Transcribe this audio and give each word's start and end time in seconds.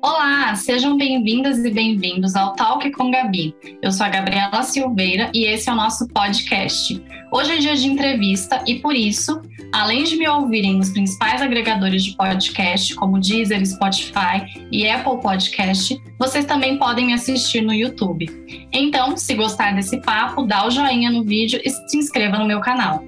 Olá, 0.00 0.54
sejam 0.54 0.96
bem-vindas 0.96 1.58
e 1.58 1.70
bem-vindos 1.70 2.36
ao 2.36 2.54
Talk 2.54 2.88
com 2.92 3.10
Gabi. 3.10 3.52
Eu 3.82 3.90
sou 3.90 4.06
a 4.06 4.08
Gabriela 4.08 4.62
Silveira 4.62 5.28
e 5.34 5.44
esse 5.44 5.68
é 5.68 5.72
o 5.72 5.76
nosso 5.76 6.06
podcast. 6.08 7.02
Hoje 7.32 7.52
é 7.52 7.56
dia 7.56 7.74
de 7.74 7.88
entrevista 7.88 8.62
e 8.64 8.76
por 8.76 8.94
isso, 8.94 9.42
além 9.72 10.04
de 10.04 10.16
me 10.16 10.28
ouvirem 10.28 10.76
nos 10.76 10.90
principais 10.90 11.42
agregadores 11.42 12.04
de 12.04 12.16
podcast, 12.16 12.94
como 12.94 13.18
Deezer, 13.18 13.66
Spotify 13.66 14.46
e 14.70 14.88
Apple 14.88 15.20
Podcast, 15.20 16.00
vocês 16.16 16.44
também 16.44 16.78
podem 16.78 17.06
me 17.06 17.14
assistir 17.14 17.60
no 17.60 17.74
YouTube. 17.74 18.26
Então, 18.72 19.16
se 19.16 19.34
gostar 19.34 19.74
desse 19.74 20.00
papo, 20.02 20.44
dá 20.44 20.64
o 20.64 20.70
joinha 20.70 21.10
no 21.10 21.24
vídeo 21.24 21.60
e 21.64 21.70
se 21.70 21.96
inscreva 21.96 22.38
no 22.38 22.46
meu 22.46 22.60
canal. 22.60 23.07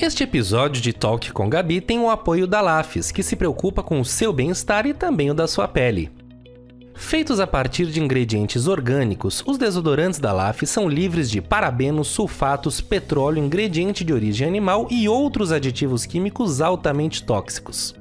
Este 0.00 0.22
episódio 0.22 0.80
de 0.80 0.92
Talk 0.92 1.32
com 1.32 1.50
Gabi 1.50 1.80
tem 1.80 1.98
o 1.98 2.08
apoio 2.08 2.46
da 2.46 2.60
Lafis, 2.60 3.10
que 3.10 3.20
se 3.20 3.34
preocupa 3.34 3.82
com 3.82 4.00
o 4.00 4.04
seu 4.04 4.32
bem-estar 4.32 4.86
e 4.86 4.94
também 4.94 5.28
o 5.28 5.34
da 5.34 5.48
sua 5.48 5.66
pele. 5.66 6.08
Feitos 6.94 7.40
a 7.40 7.48
partir 7.48 7.86
de 7.86 8.00
ingredientes 8.00 8.68
orgânicos, 8.68 9.42
os 9.44 9.58
desodorantes 9.58 10.20
da 10.20 10.32
Lafis 10.32 10.70
são 10.70 10.88
livres 10.88 11.28
de 11.28 11.40
parabenos, 11.40 12.06
sulfatos, 12.06 12.80
petróleo, 12.80 13.42
ingrediente 13.42 14.04
de 14.04 14.12
origem 14.12 14.46
animal 14.46 14.86
e 14.88 15.08
outros 15.08 15.50
aditivos 15.50 16.06
químicos 16.06 16.60
altamente 16.60 17.24
tóxicos. 17.24 17.92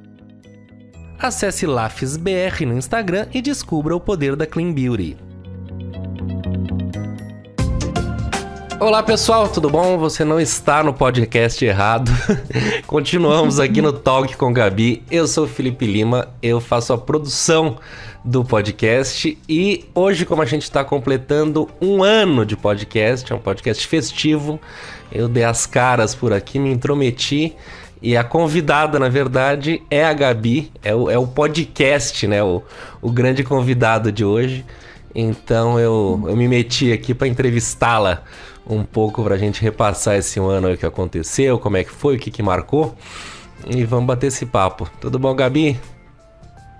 Acesse 1.17 1.65
LafisBR 1.65 2.63
no 2.67 2.77
Instagram 2.77 3.25
e 3.33 3.41
descubra 3.41 3.95
o 3.95 3.99
poder 3.99 4.35
da 4.35 4.45
Clean 4.45 4.71
Beauty. 4.71 5.17
Olá 8.79 9.01
pessoal, 9.01 9.47
tudo 9.49 9.71
bom? 9.71 9.97
Você 9.97 10.23
não 10.23 10.39
está 10.39 10.83
no 10.83 10.93
podcast 10.93 11.65
errado. 11.65 12.11
Continuamos 12.85 13.59
aqui 13.59 13.81
no 13.81 13.91
Talk 13.91 14.37
com 14.37 14.53
Gabi. 14.53 15.01
Eu 15.09 15.25
sou 15.25 15.45
o 15.45 15.47
Felipe 15.47 15.87
Lima, 15.87 16.27
eu 16.43 16.61
faço 16.61 16.93
a 16.93 16.97
produção 16.97 17.77
do 18.23 18.45
podcast 18.45 19.35
e 19.49 19.83
hoje, 19.95 20.27
como 20.27 20.43
a 20.43 20.45
gente 20.45 20.61
está 20.61 20.83
completando 20.83 21.67
um 21.81 22.03
ano 22.03 22.45
de 22.45 22.55
podcast, 22.55 23.33
é 23.33 23.35
um 23.35 23.39
podcast 23.39 23.87
festivo, 23.87 24.59
eu 25.11 25.27
dei 25.27 25.43
as 25.43 25.65
caras 25.65 26.13
por 26.13 26.31
aqui, 26.31 26.59
me 26.59 26.71
intrometi. 26.71 27.55
E 27.99 28.15
a 28.15 28.23
convidada, 28.23 28.99
na 28.99 29.09
verdade, 29.09 29.81
é 29.89 30.05
a 30.05 30.13
Gabi, 30.13 30.71
é 30.83 30.93
o, 30.93 31.09
é 31.09 31.17
o 31.17 31.25
podcast, 31.25 32.27
né? 32.27 32.43
O, 32.43 32.61
o 33.01 33.11
grande 33.11 33.43
convidado 33.43 34.11
de 34.11 34.23
hoje. 34.23 34.63
Então 35.19 35.79
eu, 35.79 36.23
eu 36.27 36.35
me 36.35 36.47
meti 36.47 36.91
aqui 36.93 37.11
para 37.11 37.27
entrevistá-la 37.27 38.21
um 38.69 38.83
pouco 38.83 39.23
para 39.23 39.33
a 39.33 39.37
gente 39.37 39.59
repassar 39.63 40.15
esse 40.15 40.39
ano 40.39 40.67
aí 40.67 40.77
que 40.77 40.85
aconteceu, 40.85 41.57
como 41.57 41.75
é 41.75 41.83
que 41.83 41.89
foi, 41.89 42.17
o 42.17 42.19
que, 42.19 42.29
que 42.29 42.43
marcou. 42.43 42.95
E 43.67 43.83
vamos 43.83 44.05
bater 44.05 44.27
esse 44.27 44.45
papo. 44.45 44.87
Tudo 45.01 45.17
bom, 45.17 45.33
Gabi? 45.33 45.79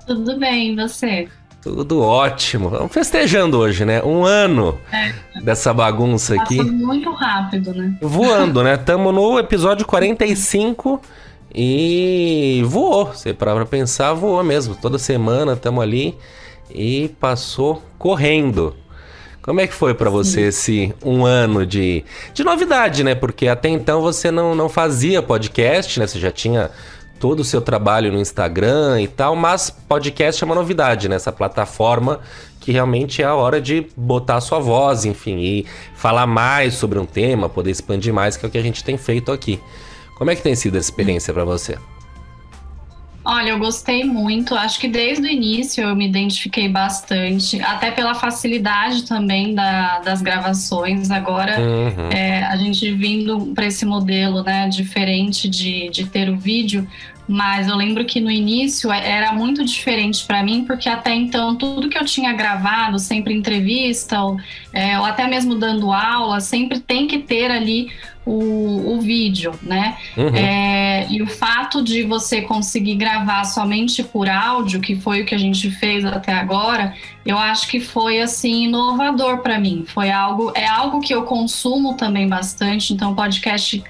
Tudo 0.06 0.38
bem, 0.38 0.74
e 0.74 0.76
você? 0.76 1.28
Tudo 1.64 2.00
ótimo. 2.02 2.70
Vamos 2.70 2.94
festejando 2.94 3.58
hoje, 3.58 3.84
né? 3.84 4.04
Um 4.04 4.24
ano 4.24 4.78
é. 4.94 5.42
dessa 5.42 5.74
bagunça 5.74 6.36
Passou 6.36 6.62
aqui. 6.62 6.72
muito 6.72 7.10
rápido, 7.12 7.74
né? 7.74 7.98
Voando, 8.00 8.64
né? 8.64 8.76
Estamos 8.76 9.12
no 9.16 9.40
episódio 9.40 9.84
45 9.88 11.02
e 11.56 12.62
voou. 12.68 13.08
Você 13.08 13.34
para 13.34 13.66
pensar, 13.66 14.14
voou 14.14 14.44
mesmo. 14.44 14.76
Toda 14.76 15.00
semana 15.00 15.54
estamos 15.54 15.82
ali 15.82 16.16
e 16.70 17.10
passou 17.20 17.82
correndo. 17.98 18.76
Como 19.42 19.62
é 19.62 19.68
que 19.68 19.74
foi 19.74 19.94
para 19.94 20.10
você 20.10 20.42
esse 20.42 20.94
um 21.04 21.26
ano 21.26 21.66
de, 21.66 22.04
de 22.34 22.44
novidade, 22.44 23.04
né? 23.04 23.16
Porque 23.16 23.48
até 23.48 23.70
então 23.70 24.02
você 24.02 24.30
não, 24.30 24.54
não 24.54 24.68
fazia 24.68 25.22
podcast, 25.22 26.00
né? 26.00 26.06
Você 26.06 26.20
já 26.20 26.32
tinha 26.32 26.70
todo 27.18 27.40
o 27.40 27.44
seu 27.46 27.62
trabalho 27.62 28.12
no 28.12 28.20
Instagram 28.20 29.02
e 29.02 29.08
tal, 29.08 29.36
mas 29.36 29.70
podcast 29.70 30.44
é 30.44 30.46
uma 30.46 30.56
novidade, 30.56 31.08
né? 31.08 31.16
Essa 31.16 31.32
plataforma 31.32 32.20
que 32.60 32.74
realmente 32.74 33.22
é 33.22 33.26
a 33.26 33.36
hora 33.36 33.62
de 33.62 33.88
botar 33.96 34.36
a 34.36 34.42
sua 34.42 34.60
voz, 34.60 35.06
enfim, 35.06 35.38
e 35.40 35.66
falar 35.96 36.28
mais 36.28 36.74
sobre 36.74 37.00
um 37.00 37.06
tema, 37.06 37.48
poder 37.48 37.72
expandir 37.72 38.14
mais, 38.14 38.36
que 38.36 38.46
é 38.46 38.50
o 38.50 38.52
que 38.52 38.58
a 38.58 38.62
gente 38.62 38.84
tem 38.84 38.98
feito 38.98 39.32
aqui. 39.32 39.60
Como 40.18 40.30
é 40.30 40.36
que 40.36 40.42
tem 40.42 40.56
sido 40.56 40.78
essa 40.78 40.90
experiência 40.90 41.34
para 41.34 41.46
você? 41.46 41.78
Olha, 43.30 43.50
eu 43.50 43.60
gostei 43.60 44.06
muito. 44.06 44.56
Acho 44.56 44.80
que 44.80 44.88
desde 44.88 45.28
o 45.28 45.30
início 45.30 45.84
eu 45.84 45.94
me 45.94 46.08
identifiquei 46.08 46.70
bastante, 46.70 47.62
até 47.62 47.92
pela 47.92 48.16
facilidade 48.16 49.04
também 49.04 49.54
da, 49.54 50.00
das 50.00 50.22
gravações. 50.22 51.12
Agora, 51.12 51.60
uhum. 51.60 52.10
é, 52.10 52.46
a 52.46 52.56
gente 52.56 52.90
vindo 52.94 53.48
para 53.54 53.66
esse 53.66 53.86
modelo 53.86 54.44
né, 54.44 54.70
diferente 54.70 55.50
de, 55.50 55.90
de 55.90 56.06
ter 56.06 56.30
o 56.30 56.38
vídeo, 56.38 56.88
mas 57.28 57.68
eu 57.68 57.76
lembro 57.76 58.06
que 58.06 58.22
no 58.22 58.32
início 58.32 58.92
é, 58.92 59.10
era 59.10 59.34
muito 59.34 59.64
diferente 59.66 60.26
para 60.26 60.42
mim, 60.42 60.64
porque 60.64 60.88
até 60.88 61.14
então 61.14 61.56
tudo 61.56 61.90
que 61.90 61.98
eu 61.98 62.06
tinha 62.06 62.32
gravado, 62.34 62.98
sempre 62.98 63.34
entrevista, 63.34 64.22
ou, 64.22 64.38
é, 64.72 64.98
ou 64.98 65.06
até 65.06 65.28
mesmo 65.28 65.56
dando 65.56 65.92
aula, 65.92 66.40
sempre 66.40 66.80
tem 66.80 67.06
que 67.08 67.20
ter 67.20 67.52
ali 67.52 67.92
o, 68.26 68.96
o 68.96 69.02
vídeo, 69.02 69.54
né? 69.62 69.98
Uhum. 70.18 70.36
É, 70.36 71.08
e 71.10 71.22
o 71.22 71.28
fato 71.28 71.82
de 71.82 72.04
você 72.04 72.42
conseguir 72.42 72.96
gravar 72.96 73.46
somente 73.46 74.04
por 74.04 74.30
áudio, 74.30 74.82
que 74.82 74.96
foi 74.96 75.22
o 75.22 75.26
que 75.26 75.34
a 75.34 75.38
gente 75.38 75.72
fez 75.72 76.04
até 76.04 76.34
agora, 76.34 76.94
eu 77.26 77.38
acho 77.38 77.68
que 77.68 77.80
foi 77.80 78.22
assim 78.22 78.66
inovador 78.66 79.40
para 79.40 79.58
mim. 79.58 79.86
Foi 79.88 80.12
algo, 80.12 80.52
é 80.56 80.68
algo 80.68 81.00
que 81.00 81.14
eu 81.14 81.24
consumo 81.24 81.96
também 81.96 82.28
bastante. 82.28 82.94
Então, 82.94 83.16
podcast 83.16 83.82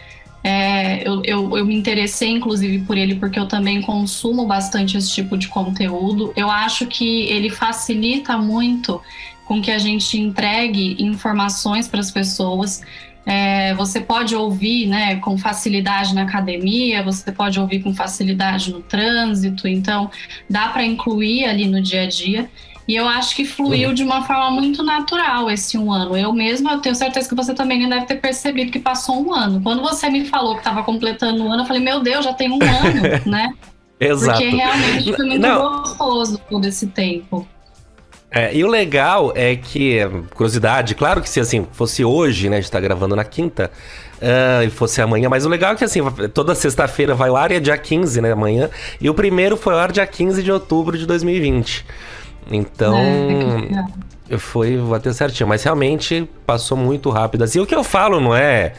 é, 0.48 1.06
eu, 1.06 1.22
eu, 1.26 1.58
eu, 1.58 1.66
me 1.66 1.76
interessei, 1.76 2.30
inclusive, 2.30 2.80
por 2.86 2.98
ele, 2.98 3.16
porque 3.16 3.38
eu 3.38 3.50
também 3.50 3.82
consumo 3.82 4.46
bastante 4.46 4.96
esse 4.96 5.12
tipo 5.12 5.38
de 5.38 5.50
conteúdo. 5.50 6.32
Eu 6.38 6.50
acho 6.50 6.88
que 6.88 7.24
ele 7.24 7.50
facilita 7.50 8.38
muito 8.38 9.02
com 9.44 9.62
que 9.62 9.70
a 9.70 9.78
gente 9.78 10.18
entregue 10.18 10.96
informações 11.04 11.90
para 11.90 12.00
as 12.00 12.10
pessoas. 12.10 12.82
É, 13.26 13.74
você 13.74 14.00
pode 14.00 14.38
ouvir 14.38 14.88
né, 14.88 15.18
com 15.18 15.38
facilidade 15.38 16.16
na 16.16 16.22
academia, 16.22 17.04
você 17.04 17.30
pode 17.30 17.60
ouvir 17.60 17.82
com 17.82 17.94
facilidade 17.94 18.72
no 18.72 18.80
trânsito, 18.80 19.68
então 19.68 20.10
dá 20.50 20.70
para 20.70 20.86
incluir 20.86 21.44
ali 21.44 21.68
no 21.68 21.82
dia 21.82 22.04
a 22.04 22.08
dia. 22.08 22.50
E 22.88 22.96
eu 22.96 23.08
acho 23.08 23.36
que 23.36 23.44
fluiu 23.44 23.94
de 23.94 24.02
uma 24.04 24.24
forma 24.24 24.50
muito 24.50 24.82
natural 24.82 25.52
esse 25.52 25.78
um 25.78 25.92
ano. 25.92 26.16
Eu 26.16 26.32
mesma, 26.32 26.74
eu 26.74 26.80
tenho 26.80 26.96
certeza 26.96 27.28
que 27.28 27.36
você 27.36 27.54
também 27.54 27.88
deve 27.88 28.06
ter 28.06 28.16
percebido 28.16 28.72
que 28.72 28.80
passou 28.80 29.22
um 29.22 29.34
ano. 29.34 29.62
Quando 29.62 29.82
você 29.82 30.10
me 30.10 30.26
falou 30.26 30.54
que 30.54 30.62
estava 30.62 30.82
completando 30.84 31.44
um 31.44 31.52
ano, 31.52 31.64
eu 31.64 31.68
falei, 31.68 31.82
meu 31.82 32.00
Deus, 32.00 32.24
já 32.24 32.34
tem 32.34 32.50
um 32.50 32.60
ano, 32.64 33.22
né? 33.30 33.54
Exato. 34.00 34.40
Porque 34.40 34.56
realmente 34.56 35.14
foi 35.14 35.26
muito 35.26 35.42
Não. 35.42 35.82
gostoso 35.82 36.40
todo 36.50 36.66
esse 36.66 36.88
tempo. 36.88 37.46
É, 38.30 38.56
e 38.56 38.64
o 38.64 38.68
legal 38.68 39.32
é 39.36 39.56
que, 39.56 40.00
curiosidade, 40.36 40.96
claro 40.96 41.22
que 41.22 41.30
se 41.30 41.40
assim 41.40 41.66
fosse 41.72 42.04
hoje, 42.04 42.50
né, 42.50 42.58
a 42.58 42.62
gente 42.62 42.70
tá 42.70 42.80
gravando 42.80 43.16
na 43.16 43.24
quinta, 43.24 43.72
uh, 44.18 44.64
e 44.64 44.70
fosse 44.70 45.02
amanhã, 45.02 45.30
mas 45.30 45.46
o 45.46 45.50
legal 45.50 45.74
é 45.74 45.76
que 45.76 45.84
assim, 45.84 46.02
toda 46.34 46.54
sexta-feira 46.54 47.16
vai 47.16 47.30
ao 47.30 47.38
ar 47.38 47.52
e 47.52 47.56
é 47.56 47.60
dia 47.60 47.78
15, 47.78 48.22
né, 48.22 48.34
amanhã, 48.34 48.70
e 49.00 49.10
o 49.10 49.14
primeiro 49.14 49.56
foi 49.56 49.74
ao 49.74 49.80
ar 49.80 49.92
dia 49.94 50.06
15 50.06 50.44
de 50.44 50.52
outubro 50.52 50.98
de 50.98 51.06
2020. 51.06 51.86
Então, 52.52 52.96
é, 54.30 54.38
foi, 54.38 54.78
vou 54.78 54.96
até 54.96 55.12
certinho, 55.14 55.48
mas 55.48 55.64
realmente 55.64 56.30
passou 56.46 56.78
muito 56.78 57.10
rápido. 57.10 57.44
Assim, 57.44 57.60
o 57.60 57.66
que 57.66 57.76
eu 57.76 57.84
falo 57.84 58.20
não 58.20 58.36
é 58.36 58.74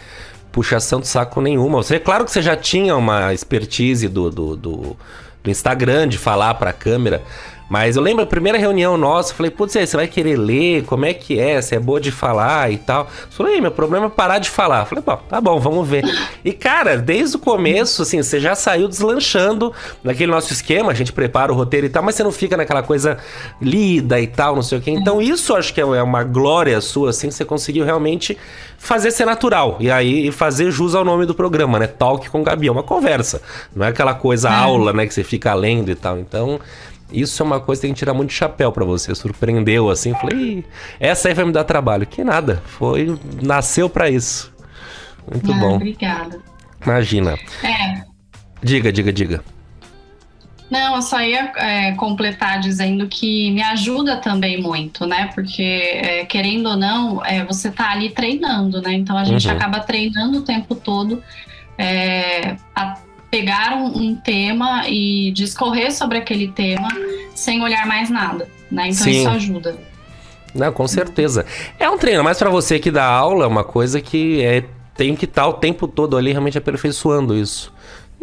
puxação 0.53 1.01
de 1.01 1.07
saco 1.07 1.41
nenhuma. 1.41 1.83
Você, 1.83 1.97
é 1.97 1.99
claro 1.99 2.25
que 2.25 2.31
você 2.31 2.43
já 2.43 2.57
tinha 2.57 2.97
uma 2.97 3.33
expertise 3.33 4.09
do, 4.09 4.31
do, 4.31 4.57
do, 4.57 4.97
do 5.43 5.51
Instagram 5.51 6.09
de 6.09 6.19
falar 6.19 6.55
para 6.55 6.71
a 6.71 6.73
câmera, 6.73 7.23
mas 7.69 7.97
eu 7.97 8.03
lembro 8.03 8.23
a 8.23 8.27
primeira 8.27 8.57
reunião 8.57 8.97
nossa, 8.97 9.35
falei, 9.35 9.51
putz, 9.51 9.75
você 9.75 9.97
vai 9.97 10.07
querer 10.07 10.37
ler? 10.37 10.85
Como 10.85 11.05
é 11.05 11.13
que 11.13 11.39
é? 11.39 11.61
Você 11.61 11.77
é 11.77 11.79
boa 11.79 12.01
de 12.01 12.11
falar 12.11 12.73
e 12.73 12.79
tal. 12.79 13.05
Eu 13.05 13.31
falei, 13.31 13.61
meu 13.61 13.71
problema 13.71 14.07
é 14.07 14.09
parar 14.09 14.39
de 14.39 14.49
falar. 14.49 14.81
Eu 14.81 14.87
falei, 14.87 15.05
bom, 15.05 15.17
tá 15.29 15.41
bom, 15.41 15.61
vamos 15.61 15.87
ver. 15.87 16.03
E, 16.45 16.53
cara, 16.53 16.97
desde 16.97 17.37
o 17.37 17.39
começo, 17.39 18.03
assim, 18.03 18.23
você 18.23 18.41
já 18.41 18.55
saiu 18.55 18.89
deslanchando 18.89 19.73
naquele 20.03 20.33
nosso 20.33 20.53
esquema, 20.53 20.93
a 20.93 20.95
gente 20.95 21.13
prepara 21.13 21.53
o 21.53 21.55
roteiro 21.55 21.87
e 21.87 21.91
tal, 21.91 22.03
mas 22.03 22.15
você 22.15 22.23
não 22.23 22.33
fica 22.33 22.57
naquela 22.57 22.83
coisa 22.83 23.19
lida 23.61 24.19
e 24.19 24.27
tal, 24.27 24.55
não 24.55 24.63
sei 24.63 24.79
o 24.79 24.81
quê. 24.81 24.91
Então, 24.91 25.21
isso 25.21 25.55
acho 25.55 25.75
que 25.75 25.81
é 25.81 25.85
uma 25.85 26.25
glória 26.25 26.81
sua, 26.81 27.11
assim, 27.11 27.29
que 27.29 27.35
você 27.35 27.45
conseguiu 27.45 27.85
realmente 27.85 28.39
fazer 28.79 29.11
ser 29.11 29.27
natural. 29.27 29.77
E 29.79 29.91
aí 29.91 30.33
fazer 30.33 30.71
jus 30.71 30.95
ao 30.95 31.05
nome 31.05 31.27
do 31.27 31.35
programa, 31.35 31.79
né? 31.79 31.87
Talk 31.87 32.31
com 32.31 32.43
Gabi. 32.43 32.69
É 32.69 32.73
uma 32.73 32.83
conversa. 32.83 33.43
Não 33.75 33.85
é 33.85 33.91
aquela 33.91 34.15
coisa 34.15 34.49
é. 34.49 34.53
aula, 34.53 34.93
né? 34.93 35.07
Que 35.07 35.13
você 35.13 35.25
fica 35.25 35.53
lendo 35.53 35.91
e 35.91 35.95
tal. 35.95 36.19
Então. 36.19 36.59
Isso 37.13 37.43
é 37.43 37.47
uma 37.47 37.61
coisa 37.61 37.81
que 37.81 37.87
tem 37.87 37.95
que 37.95 37.99
tirar 37.99 38.15
muito 38.15 38.31
de 38.31 38.37
chapéu 38.37 38.71
para 38.71 38.85
você. 38.85 39.15
Surpreendeu 39.15 39.89
assim, 39.89 40.15
falei, 40.15 40.65
essa 41.01 41.29
aí 41.29 41.35
vai 41.35 41.45
me 41.45 41.53
dar 41.53 41.65
trabalho. 41.65 42.07
Que 42.07 42.23
nada, 42.23 42.63
foi 42.67 43.19
nasceu 43.43 43.89
para 43.89 44.11
isso. 44.11 44.53
Muito 45.31 45.53
ah, 45.53 45.57
bom. 45.57 45.77
Obrigada. 45.77 46.41
Imagina. 46.85 47.39
É. 47.63 48.03
Diga, 48.63 48.93
diga, 48.93 49.13
diga. 49.13 49.43
Não, 50.71 50.97
eu 50.97 51.03
só 51.03 51.21
ia 51.23 51.51
é, 51.57 51.93
completar 51.93 52.61
dizendo 52.61 53.09
que 53.09 53.51
me 53.53 53.63
ajuda 53.63 54.19
também 54.19 54.61
muito, 54.61 55.07
né? 55.07 55.31
Porque, 55.35 55.63
é, 55.63 56.27
querendo 56.27 56.69
ou 56.69 56.77
não, 56.77 57.25
é, 57.25 57.43
você 57.45 57.71
tá 57.71 57.91
ali 57.91 58.11
treinando, 58.11 58.83
né? 58.83 58.93
Então 58.93 59.17
a 59.17 59.25
gente 59.25 59.47
uhum. 59.49 59.55
acaba 59.55 59.81
treinando 59.81 60.39
o 60.39 60.43
tempo 60.43 60.75
todo 60.75 61.23
é, 61.79 62.57
a 62.75 62.99
pegar 63.31 63.77
um, 63.77 63.87
um, 63.87 64.15
tema 64.15 64.89
e 64.89 65.31
discorrer 65.33 65.93
sobre 65.93 66.19
aquele 66.19 66.49
tema 66.49 66.89
sem 67.35 67.63
olhar 67.63 67.87
mais 67.87 68.11
nada, 68.11 68.49
né? 68.71 68.89
Então 68.89 69.05
Sim. 69.05 69.11
isso 69.11 69.29
ajuda. 69.29 69.79
Não, 70.55 70.73
com 70.73 70.89
certeza. 70.89 71.45
É 71.79 71.89
um 71.89 71.99
treino, 71.99 72.25
mas 72.25 72.39
para 72.39 72.51
você 72.51 72.79
que 72.79 72.91
dá 72.91 73.05
aula, 73.05 73.45
é 73.45 73.47
uma 73.47 73.65
coisa 73.65 74.01
que 74.01 74.43
é, 74.43 74.65
tem 74.97 75.15
que 75.15 75.27
estar 75.27 75.43
tá 75.43 75.49
o 75.49 75.53
tempo 75.53 75.87
todo 75.87 76.17
ali 76.17 76.33
realmente 76.33 76.59
aperfeiçoando 76.59 77.37
isso. 77.37 77.73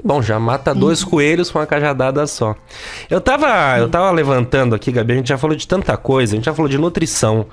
Bom, 0.06 0.22
já 0.22 0.40
mata 0.40 0.72
uhum. 0.72 0.80
dois 0.80 1.04
coelhos 1.04 1.50
com 1.50 1.58
uma 1.58 1.66
cajadada 1.66 2.28
só. 2.28 2.56
Eu 3.10 3.20
tava, 3.20 3.80
eu 3.80 3.90
tava 3.90 4.12
levantando 4.12 4.76
aqui, 4.76 4.92
Gabi, 4.92 5.14
a 5.14 5.16
gente 5.16 5.30
já 5.30 5.38
falou 5.38 5.56
de 5.56 5.68
tanta 5.68 5.98
coisa, 5.98 6.34
a 6.34 6.36
gente 6.36 6.46
já 6.46 6.54
falou 6.54 6.70
de 6.70 6.78
nutrição, 6.78 7.48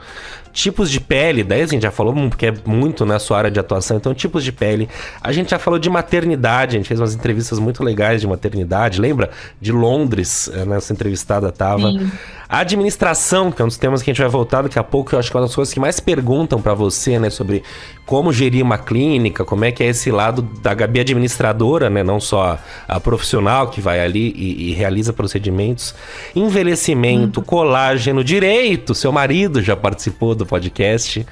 tipos 0.52 0.90
de 0.90 1.00
pele, 1.00 1.42
daí 1.42 1.62
a 1.62 1.66
gente 1.66 1.80
já 1.80 1.90
falou, 1.90 2.12
porque 2.28 2.48
é 2.48 2.54
muito 2.66 3.06
na 3.06 3.18
sua 3.18 3.38
área 3.38 3.50
de 3.50 3.58
atuação, 3.58 3.96
então 3.96 4.12
tipos 4.12 4.44
de 4.44 4.52
pele. 4.52 4.86
A 5.22 5.32
gente 5.32 5.50
já 5.50 5.58
falou 5.58 5.78
de 5.78 5.88
maternidade, 5.88 6.76
a 6.76 6.78
gente 6.78 6.88
fez 6.88 7.00
umas 7.00 7.14
entrevistas 7.14 7.58
muito 7.58 7.82
legais 7.82 8.20
de 8.20 8.26
maternidade, 8.26 9.00
lembra? 9.00 9.30
De 9.58 9.72
Londres, 9.72 10.50
eh, 10.52 10.66
nessa 10.66 10.92
entrevistada 10.92 11.50
tava. 11.50 11.90
Sim. 11.90 12.12
A 12.52 12.58
administração, 12.58 13.50
que 13.50 13.62
é 13.62 13.64
um 13.64 13.68
dos 13.68 13.78
temas 13.78 14.02
que 14.02 14.10
a 14.10 14.12
gente 14.12 14.20
vai 14.20 14.30
voltar 14.30 14.60
daqui 14.60 14.78
a 14.78 14.84
pouco, 14.84 15.14
eu 15.14 15.18
acho 15.18 15.30
que 15.30 15.36
é 15.38 15.40
uma 15.40 15.46
das 15.46 15.54
coisas 15.54 15.72
que 15.72 15.80
mais 15.80 15.98
perguntam 16.00 16.60
para 16.60 16.74
você, 16.74 17.18
né, 17.18 17.30
sobre 17.30 17.62
como 18.04 18.30
gerir 18.30 18.62
uma 18.62 18.76
clínica, 18.76 19.42
como 19.42 19.64
é 19.64 19.72
que 19.72 19.82
é 19.82 19.86
esse 19.86 20.10
lado 20.10 20.42
da 20.42 20.74
Gabi 20.74 21.00
administradora, 21.00 21.88
né, 21.88 22.02
não 22.02 22.20
só 22.20 22.58
a, 22.86 23.00
profissional 23.00 23.68
que 23.68 23.80
vai 23.80 24.04
ali 24.04 24.34
e, 24.36 24.68
e 24.68 24.72
realiza 24.74 25.14
procedimentos. 25.14 25.94
Envelhecimento, 26.36 27.40
uhum. 27.40 27.46
colágeno, 27.46 28.22
direito, 28.22 28.94
seu 28.94 29.10
marido 29.10 29.62
já 29.62 29.74
participou 29.74 30.34
do 30.34 30.44
podcast. 30.44 31.26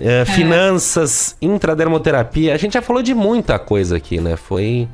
É, 0.00 0.22
é. 0.22 0.24
Finanças, 0.24 1.36
intradermoterapia, 1.42 2.54
a 2.54 2.56
gente 2.56 2.72
já 2.72 2.80
falou 2.80 3.02
de 3.02 3.12
muita 3.12 3.58
coisa 3.58 3.98
aqui, 3.98 4.18
né? 4.18 4.34
Foi. 4.34 4.88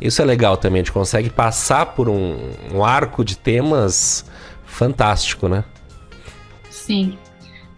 Isso 0.00 0.20
é 0.20 0.24
legal 0.24 0.56
também, 0.56 0.80
a 0.80 0.82
gente 0.82 0.90
consegue 0.90 1.30
passar 1.30 1.86
por 1.86 2.08
um, 2.08 2.36
um 2.74 2.84
arco 2.84 3.24
de 3.24 3.38
temas 3.38 4.24
fantástico, 4.72 5.48
né? 5.48 5.64
Sim. 6.70 7.16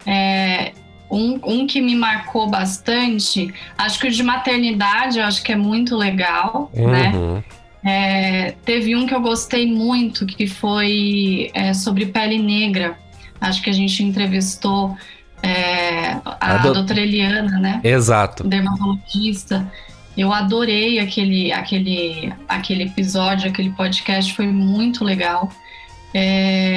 É, 0.05 0.71
um, 1.09 1.39
um 1.43 1.67
que 1.67 1.81
me 1.81 1.95
marcou 1.95 2.49
bastante, 2.49 3.53
acho 3.77 3.99
que 3.99 4.07
o 4.07 4.11
de 4.11 4.23
maternidade, 4.23 5.19
eu 5.19 5.25
acho 5.25 5.43
que 5.43 5.51
é 5.51 5.55
muito 5.55 5.95
legal, 5.95 6.71
né? 6.73 7.11
uhum. 7.13 7.35
né? 7.35 7.43
É, 7.87 8.55
teve 8.65 8.95
um 8.95 9.05
que 9.05 9.13
eu 9.13 9.21
gostei 9.21 9.71
muito, 9.71 10.25
que 10.25 10.47
foi 10.47 11.51
é, 11.53 11.71
sobre 11.71 12.07
pele 12.07 12.39
negra. 12.39 12.97
Acho 13.39 13.61
que 13.61 13.69
a 13.69 13.73
gente 13.73 14.03
entrevistou 14.03 14.97
é, 15.43 16.13
a, 16.25 16.55
a 16.55 16.57
do... 16.57 16.73
doutora 16.73 16.99
Eliana, 16.99 17.59
né? 17.59 17.79
Exato. 17.83 18.43
Dermatologista. 18.43 19.71
Eu 20.17 20.33
adorei 20.33 20.97
aquele, 20.97 21.51
aquele, 21.51 22.33
aquele 22.47 22.85
episódio, 22.85 23.49
aquele 23.49 23.69
podcast, 23.69 24.33
foi 24.33 24.47
muito 24.47 25.03
legal. 25.03 25.51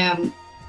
É, 0.09 0.29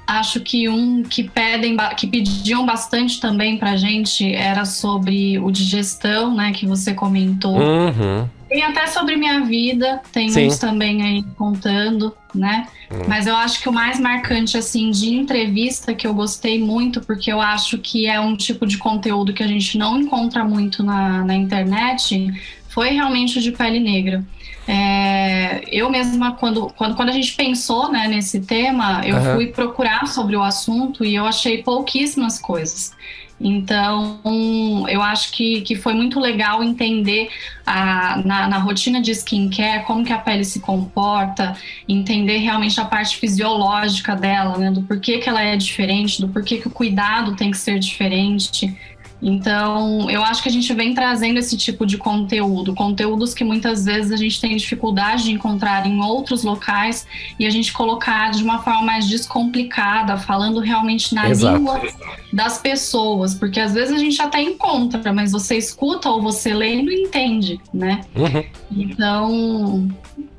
acho 0.10 0.40
que 0.40 0.68
um 0.68 1.04
que 1.04 1.30
pedem, 1.30 1.78
que 1.96 2.08
pediam 2.08 2.66
bastante 2.66 3.22
também 3.22 3.58
pra 3.58 3.78
gente 3.78 4.34
era 4.34 4.66
sobre 4.66 5.38
o 5.38 5.52
digestão, 5.52 6.36
né? 6.36 6.52
Que 6.52 6.66
você 6.66 6.94
comentou. 6.94 7.58
Uhum. 7.58 8.28
Tem 8.50 8.64
até 8.64 8.88
sobre 8.88 9.16
minha 9.16 9.42
vida, 9.42 10.02
tem 10.12 10.28
Sim. 10.30 10.48
uns 10.48 10.58
também 10.58 11.04
aí 11.04 11.24
contando, 11.38 12.16
né? 12.34 12.66
Uhum. 12.90 13.04
Mas 13.08 13.28
eu 13.28 13.36
acho 13.36 13.62
que 13.62 13.70
o 13.70 13.72
mais 13.72 14.00
marcante, 14.00 14.58
assim, 14.58 14.90
de 14.90 15.14
entrevista 15.14 15.94
que 15.94 16.08
eu 16.08 16.16
gostei 16.16 16.60
muito, 16.60 17.00
porque 17.02 17.32
eu 17.32 17.40
acho 17.40 17.78
que 17.78 18.08
é 18.08 18.20
um 18.20 18.36
tipo 18.36 18.66
de 18.66 18.80
conteúdo 18.80 19.34
que 19.34 19.44
a 19.44 19.48
gente 19.48 19.78
não 19.78 20.00
encontra 20.00 20.44
muito 20.44 20.82
na, 20.82 21.24
na 21.24 21.36
internet, 21.36 22.34
foi 22.70 22.90
realmente 22.90 23.38
o 23.38 23.42
de 23.42 23.52
pele 23.52 23.80
negra. 23.80 24.26
É, 24.72 25.64
eu 25.72 25.90
mesma, 25.90 26.34
quando, 26.34 26.72
quando, 26.78 26.96
quando 26.96 27.10
a 27.10 27.12
gente 27.12 27.34
pensou 27.34 27.92
né, 27.92 28.08
nesse 28.08 28.42
tema, 28.42 29.02
eu 29.04 29.16
uhum. 29.16 29.34
fui 29.34 29.48
procurar 29.48 30.06
sobre 30.06 30.36
o 30.36 30.44
assunto 30.44 31.04
e 31.04 31.16
eu 31.16 31.26
achei 31.26 31.64
pouquíssimas 31.64 32.38
coisas. 32.38 32.94
Então, 33.42 34.20
eu 34.88 35.02
acho 35.02 35.32
que, 35.32 35.62
que 35.62 35.76
foi 35.76 35.96
muito 35.96 36.20
legal 36.20 36.62
entender 36.62 37.30
a, 37.66 38.22
na, 38.24 38.48
na, 38.48 38.58
rotina 38.60 39.02
de 39.02 39.12
skincare 39.12 39.86
como 39.86 40.06
que 40.06 40.14
a 40.14 40.20
pele 40.20 40.44
se 40.44 40.60
comporta, 40.60 41.56
entender 41.88 42.38
realmente 42.38 42.80
a 42.80 42.86
parte 42.86 43.18
fisiológica 43.18 44.16
dela, 44.16 44.56
né, 44.58 44.70
do 44.70 44.84
porquê 44.84 45.18
que 45.18 45.28
ela 45.28 45.42
é 45.42 45.56
diferente, 45.56 46.22
do 46.22 46.28
porquê 46.28 46.58
que 46.58 46.68
o 46.68 46.72
cuidado 46.72 47.36
tem 47.36 47.50
que 47.50 47.58
ser 47.58 47.80
diferente. 47.80 48.78
Então, 49.22 50.10
eu 50.10 50.24
acho 50.24 50.42
que 50.42 50.48
a 50.48 50.52
gente 50.52 50.74
vem 50.74 50.94
trazendo 50.94 51.38
esse 51.40 51.58
tipo 51.58 51.86
de 51.86 51.98
conteúdo, 51.98 52.74
conteúdos 52.74 53.34
que 53.34 53.44
muitas 53.44 53.84
vezes 53.84 54.12
a 54.12 54.18
gente 54.18 54.40
tem 54.40 54.56
dificuldade 54.56 55.24
de 55.24 55.32
encontrar 55.32 55.86
em 55.86 56.00
outros 56.02 56.44
locais 56.44 57.06
e 57.38 57.46
a 57.46 57.50
gente 57.50 57.74
colocar 57.74 58.32
de 58.32 58.44
uma 58.44 58.60
forma 58.60 58.82
mais 58.82 59.08
descomplicada, 59.08 60.18
falando 60.18 60.60
realmente 60.60 61.14
na 61.14 61.30
Exato. 61.30 61.58
língua 61.58 61.82
das 62.32 62.60
pessoas, 62.60 63.34
porque 63.34 63.60
às 63.60 63.74
vezes 63.74 63.94
a 63.94 63.98
gente 63.98 64.22
até 64.22 64.42
encontra, 64.42 65.12
mas 65.12 65.32
você 65.32 65.58
escuta 65.58 66.10
ou 66.10 66.22
você 66.22 66.54
lê 66.54 66.76
e 66.76 66.84
não 66.84 66.92
entende, 66.92 67.60
né? 67.74 68.02
Uhum. 68.16 68.44
Então, 68.72 69.90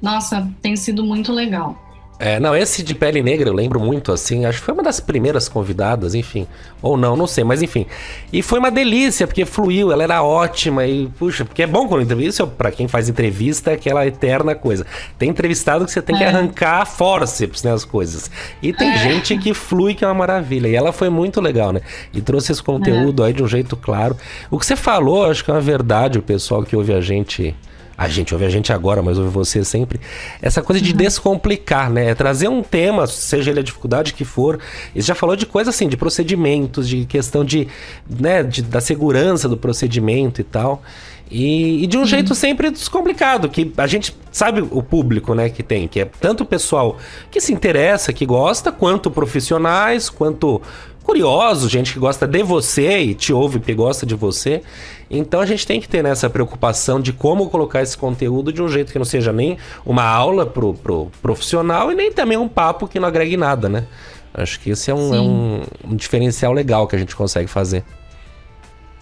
nossa, 0.00 0.50
tem 0.62 0.74
sido 0.74 1.04
muito 1.04 1.32
legal. 1.32 1.89
É, 2.22 2.38
não, 2.38 2.54
esse 2.54 2.82
de 2.82 2.94
pele 2.94 3.22
negra 3.22 3.48
eu 3.48 3.54
lembro 3.54 3.80
muito, 3.80 4.12
assim, 4.12 4.44
acho 4.44 4.58
que 4.58 4.64
foi 4.66 4.74
uma 4.74 4.82
das 4.82 5.00
primeiras 5.00 5.48
convidadas, 5.48 6.14
enfim. 6.14 6.46
Ou 6.82 6.94
não, 6.94 7.16
não 7.16 7.26
sei, 7.26 7.44
mas 7.44 7.62
enfim. 7.62 7.86
E 8.30 8.42
foi 8.42 8.58
uma 8.58 8.70
delícia, 8.70 9.26
porque 9.26 9.46
fluiu, 9.46 9.90
ela 9.90 10.02
era 10.02 10.22
ótima 10.22 10.84
e, 10.86 11.08
puxa, 11.18 11.46
porque 11.46 11.62
é 11.62 11.66
bom 11.66 11.88
quando 11.88 12.02
entrevista, 12.02 12.46
para 12.46 12.70
quem 12.70 12.86
faz 12.86 13.08
entrevista, 13.08 13.70
é 13.70 13.74
aquela 13.74 14.06
eterna 14.06 14.54
coisa. 14.54 14.84
Tem 15.18 15.30
entrevistado 15.30 15.86
que 15.86 15.90
você 15.90 16.02
tem 16.02 16.14
é. 16.16 16.18
que 16.18 16.24
arrancar 16.24 16.84
forceps, 16.84 17.62
né, 17.62 17.72
as 17.72 17.86
coisas. 17.86 18.30
E 18.60 18.70
tem 18.70 18.90
é. 18.90 18.98
gente 18.98 19.38
que 19.38 19.54
flui, 19.54 19.94
que 19.94 20.04
é 20.04 20.06
uma 20.06 20.12
maravilha. 20.12 20.68
E 20.68 20.74
ela 20.74 20.92
foi 20.92 21.08
muito 21.08 21.40
legal, 21.40 21.72
né? 21.72 21.80
E 22.12 22.20
trouxe 22.20 22.52
esse 22.52 22.62
conteúdo 22.62 23.24
é. 23.24 23.28
aí 23.28 23.32
de 23.32 23.42
um 23.42 23.48
jeito 23.48 23.78
claro. 23.78 24.14
O 24.50 24.58
que 24.58 24.66
você 24.66 24.76
falou, 24.76 25.24
acho 25.24 25.42
que 25.42 25.50
é 25.50 25.54
uma 25.54 25.60
verdade, 25.60 26.18
o 26.18 26.22
pessoal 26.22 26.62
que 26.64 26.76
ouve 26.76 26.92
a 26.92 27.00
gente 27.00 27.56
a 28.00 28.08
gente 28.08 28.32
ouve 28.32 28.46
a 28.46 28.48
gente 28.48 28.72
agora, 28.72 29.02
mas 29.02 29.18
ouve 29.18 29.28
você 29.28 29.62
sempre. 29.62 30.00
Essa 30.40 30.62
coisa 30.62 30.80
de 30.80 30.92
uhum. 30.92 30.96
descomplicar, 30.96 31.90
né? 31.90 32.06
É 32.06 32.14
trazer 32.14 32.48
um 32.48 32.62
tema, 32.62 33.06
seja 33.06 33.50
ele 33.50 33.60
a 33.60 33.62
dificuldade 33.62 34.14
que 34.14 34.24
for. 34.24 34.58
Ele 34.94 35.04
já 35.04 35.14
falou 35.14 35.36
de 35.36 35.44
coisa 35.44 35.68
assim, 35.68 35.86
de 35.86 35.98
procedimentos, 35.98 36.88
de 36.88 37.04
questão 37.04 37.44
de, 37.44 37.68
né, 38.08 38.42
de, 38.42 38.62
da 38.62 38.80
segurança 38.80 39.50
do 39.50 39.56
procedimento 39.58 40.40
e 40.40 40.44
tal. 40.44 40.82
E, 41.30 41.84
e, 41.84 41.86
de 41.86 41.96
um 41.96 42.00
uhum. 42.00 42.06
jeito 42.06 42.34
sempre 42.34 42.70
descomplicado, 42.70 43.48
que 43.48 43.72
a 43.76 43.86
gente 43.86 44.16
sabe 44.32 44.66
o 44.68 44.82
público, 44.82 45.32
né, 45.32 45.48
que 45.48 45.62
tem, 45.62 45.86
que 45.86 46.00
é 46.00 46.04
tanto 46.04 46.42
o 46.42 46.46
pessoal 46.46 46.98
que 47.30 47.40
se 47.40 47.52
interessa, 47.52 48.12
que 48.12 48.26
gosta, 48.26 48.72
quanto 48.72 49.10
profissionais, 49.10 50.10
quanto 50.10 50.60
curiosos, 51.04 51.70
gente 51.70 51.92
que 51.92 51.98
gosta 51.98 52.26
de 52.26 52.42
você 52.42 52.98
e 52.98 53.14
te 53.14 53.32
ouve 53.32 53.58
porque 53.58 53.74
gosta 53.74 54.04
de 54.04 54.14
você. 54.14 54.62
Então 55.10 55.40
a 55.40 55.46
gente 55.46 55.66
tem 55.66 55.80
que 55.80 55.88
ter 55.88 56.02
nessa 56.02 56.28
preocupação 56.28 57.00
de 57.00 57.12
como 57.12 57.48
colocar 57.48 57.82
esse 57.82 57.96
conteúdo 57.96 58.52
de 58.52 58.62
um 58.62 58.68
jeito 58.68 58.92
que 58.92 58.98
não 58.98 59.04
seja 59.04 59.32
nem 59.32 59.56
uma 59.84 60.04
aula 60.04 60.46
pro, 60.46 60.74
pro 60.74 61.10
profissional 61.22 61.90
e 61.90 61.94
nem 61.94 62.12
também 62.12 62.38
um 62.38 62.48
papo 62.48 62.86
que 62.86 63.00
não 63.00 63.08
agregue 63.08 63.36
nada, 63.36 63.68
né? 63.68 63.86
Acho 64.32 64.60
que 64.60 64.70
esse 64.70 64.90
é 64.90 64.94
um, 64.94 65.14
é 65.14 65.20
um, 65.20 65.62
um 65.84 65.96
diferencial 65.96 66.52
legal 66.52 66.86
que 66.86 66.94
a 66.94 66.98
gente 66.98 67.16
consegue 67.16 67.48
fazer. 67.48 67.84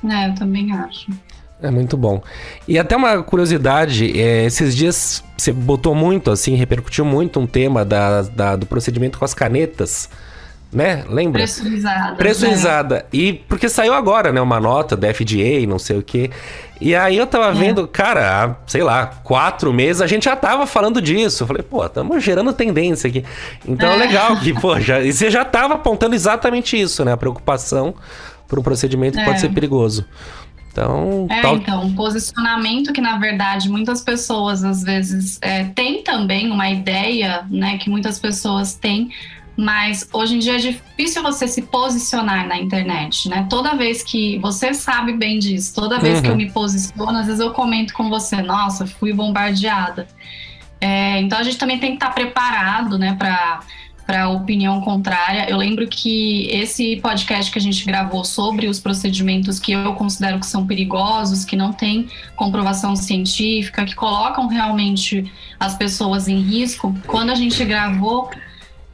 É, 0.09 0.29
eu 0.29 0.35
também 0.35 0.73
acho. 0.73 1.11
É 1.61 1.71
muito 1.71 1.97
bom. 1.97 2.23
E 2.67 2.79
até 2.79 2.97
uma 2.97 3.23
curiosidade, 3.23 4.19
é, 4.21 4.45
esses 4.45 4.77
dias 4.77 5.25
você 5.37 5.53
botou 5.53 5.95
muito, 5.95 6.31
assim, 6.31 6.55
repercutiu 6.55 7.05
muito 7.05 7.41
um 7.41 7.47
tema 7.47 7.85
da, 7.85 8.23
da, 8.23 8.57
do 8.57 8.67
procedimento 8.67 9.19
com 9.19 9.25
as 9.25 9.35
canetas 9.35 10.09
né? 10.73 11.05
Lembra? 11.09 11.43
Pressurizada. 11.43 12.17
Pressurizada. 12.17 12.95
Né? 12.97 13.03
E 13.13 13.33
porque 13.33 13.69
saiu 13.69 13.95
agora, 13.95 14.33
né? 14.33 14.41
Uma 14.41 14.61
nota 14.61 14.97
da 14.97 15.13
FDA, 15.13 15.67
não 15.67 15.79
sei 15.79 15.99
o 15.99 16.03
quê. 16.03 16.31
E 16.81 16.95
aí 16.95 17.17
eu 17.17 17.27
tava 17.27 17.49
é. 17.49 17.53
vendo, 17.53 17.89
cara, 17.89 18.45
há, 18.45 18.55
sei 18.67 18.83
lá, 18.83 19.07
quatro 19.25 19.73
meses 19.73 20.03
a 20.03 20.07
gente 20.07 20.27
já 20.27 20.37
tava 20.37 20.67
falando 20.67 21.01
disso. 21.01 21.43
Eu 21.43 21.47
falei, 21.47 21.63
pô, 21.63 21.85
estamos 21.85 22.23
gerando 22.23 22.53
tendência 22.53 23.09
aqui. 23.09 23.25
Então 23.67 23.91
é, 23.91 23.95
é 23.95 23.97
legal 23.97 24.37
que, 24.39 24.53
pô, 24.53 24.79
já, 24.81 25.01
e 25.01 25.13
você 25.13 25.31
já 25.31 25.45
tava 25.45 25.75
apontando 25.75 26.15
exatamente 26.15 26.79
isso, 26.79 27.05
né? 27.05 27.13
A 27.13 27.17
preocupação 27.17 27.95
por 28.47 28.59
um 28.59 28.63
procedimento 28.63 29.17
que 29.17 29.23
é. 29.23 29.25
pode 29.25 29.41
ser 29.41 29.49
perigoso. 29.49 30.05
Então, 30.71 31.27
é, 31.29 31.43
tal... 31.43 31.57
então, 31.57 31.83
um 31.83 31.95
posicionamento 31.95 32.93
que, 32.93 33.01
na 33.01 33.19
verdade, 33.19 33.69
muitas 33.69 34.03
pessoas, 34.03 34.63
às 34.63 34.83
vezes, 34.83 35.39
é, 35.41 35.65
têm 35.65 36.03
também 36.03 36.51
uma 36.51 36.71
ideia, 36.71 37.47
né, 37.51 37.79
que 37.79 37.91
muitas 37.91 38.19
pessoas 38.19 38.75
têm, 38.75 39.11
mas 39.57 40.09
hoje 40.13 40.37
em 40.37 40.39
dia 40.39 40.55
é 40.55 40.59
difícil 40.59 41.21
você 41.21 41.49
se 41.49 41.63
posicionar 41.63 42.47
na 42.47 42.57
internet, 42.57 43.29
né? 43.29 43.45
Toda 43.51 43.75
vez 43.75 44.05
que 44.05 44.39
você 44.39 44.73
sabe 44.73 45.15
bem 45.15 45.41
disso, 45.41 45.75
toda 45.75 45.99
vez 45.99 46.17
uhum. 46.17 46.23
que 46.23 46.29
eu 46.29 46.33
uhum. 46.33 46.39
me 46.39 46.51
posiciono, 46.53 47.19
às 47.19 47.27
vezes 47.27 47.41
eu 47.41 47.51
comento 47.51 47.93
com 47.93 48.09
você, 48.09 48.41
nossa, 48.41 48.87
fui 48.87 49.13
bombardeada. 49.13 50.07
É, 50.81 51.21
então 51.21 51.37
a 51.37 51.43
gente 51.43 51.59
também 51.59 51.77
tem 51.81 51.91
que 51.91 51.97
estar 51.97 52.11
preparado, 52.11 52.97
né, 52.97 53.17
para 53.19 53.59
para 54.09 54.23
a 54.23 54.29
opinião 54.31 54.81
contrária. 54.81 55.51
Eu 55.51 55.59
lembro 55.59 55.87
que 55.87 56.49
esse 56.51 56.97
podcast 56.97 57.53
que 57.53 57.59
a 57.59 57.61
gente 57.61 57.85
gravou 57.85 58.25
sobre 58.25 58.67
os 58.67 58.81
procedimentos 58.81 59.61
que 59.61 59.73
eu 59.73 59.93
considero 59.97 60.41
que 60.41 60.47
são 60.47 60.67
perigosos, 60.67 61.45
que 61.45 61.55
não 61.55 61.75
têm 61.75 62.09
comprovação 62.35 62.97
científica, 62.97 63.85
que 63.85 63.95
colocam 63.95 64.49
realmente 64.49 65.31
as 65.61 65.77
pessoas 65.77 66.27
em 66.27 66.41
risco, 66.41 66.97
quando 67.07 67.29
a 67.29 67.35
gente 67.35 67.63
gravou, 67.67 68.31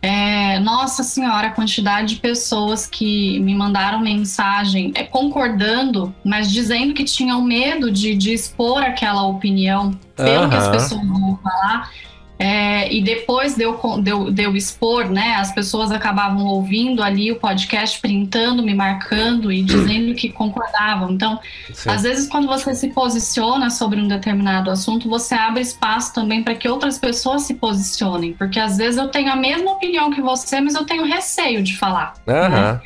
é, 0.03 0.59
nossa 0.59 1.05
senhora, 1.05 1.47
a 1.47 1.51
quantidade 1.53 2.17
de 2.17 2.21
pessoas 2.21 2.85
que 2.85 3.39
me 3.39 3.55
mandaram 3.55 4.01
mensagem 4.01 4.91
é, 4.97 5.05
concordando, 5.05 6.13
mas 6.25 6.51
dizendo 6.51 6.93
que 6.93 7.05
tinham 7.05 7.41
medo 7.41 7.89
de, 7.89 8.17
de 8.17 8.35
expor 8.35 8.83
aquela 8.83 9.23
opinião 9.23 9.97
pelo 10.17 10.43
uhum. 10.43 10.51
que 10.51 10.57
as 10.57 10.69
pessoas 10.71 11.07
vão 11.07 11.39
falar. 11.41 11.89
É, 12.37 12.93
e 12.93 13.01
depois 13.03 13.55
de 13.55 13.63
eu, 13.63 13.79
de, 14.03 14.11
eu, 14.11 14.31
de 14.31 14.43
eu 14.43 14.57
expor, 14.57 15.09
né, 15.09 15.37
as 15.37 15.55
pessoas 15.55 15.93
acabavam 15.93 16.45
ouvindo 16.45 17.03
ali 17.03 17.31
o 17.31 17.37
podcast, 17.37 18.01
printando, 18.01 18.63
me 18.63 18.75
marcando 18.75 19.53
e 19.53 19.63
dizendo 19.63 20.15
que 20.15 20.31
concordavam. 20.31 21.13
Então, 21.13 21.39
Sim. 21.73 21.91
às 21.91 22.03
vezes, 22.03 22.29
quando 22.29 22.49
você 22.49 22.75
se 22.75 22.89
posiciona 22.89 23.71
sobre 23.71 24.01
um 24.01 24.09
determinado 24.09 24.71
assunto, 24.71 25.09
você 25.09 25.35
abre 25.35 25.61
espaço 25.61 26.13
também 26.13 26.43
para 26.43 26.55
que 26.55 26.69
outras 26.69 26.99
pessoas 26.99 27.43
se 27.43 27.55
posicionem. 27.55 28.33
Porque 28.33 28.59
às 28.59 28.77
vezes 28.77 28.99
eu 28.99 29.09
tenho 29.09 29.31
a 29.31 29.37
mesma 29.37 29.71
opinião 29.71 30.11
que 30.11 30.21
você, 30.21 30.61
mas 30.61 30.75
eu 30.75 30.85
tenho 30.85 31.05
receio 31.05 31.63
de 31.63 31.77
falar. 31.77 32.15
Uhum. 32.27 32.49
Né? 32.49 32.81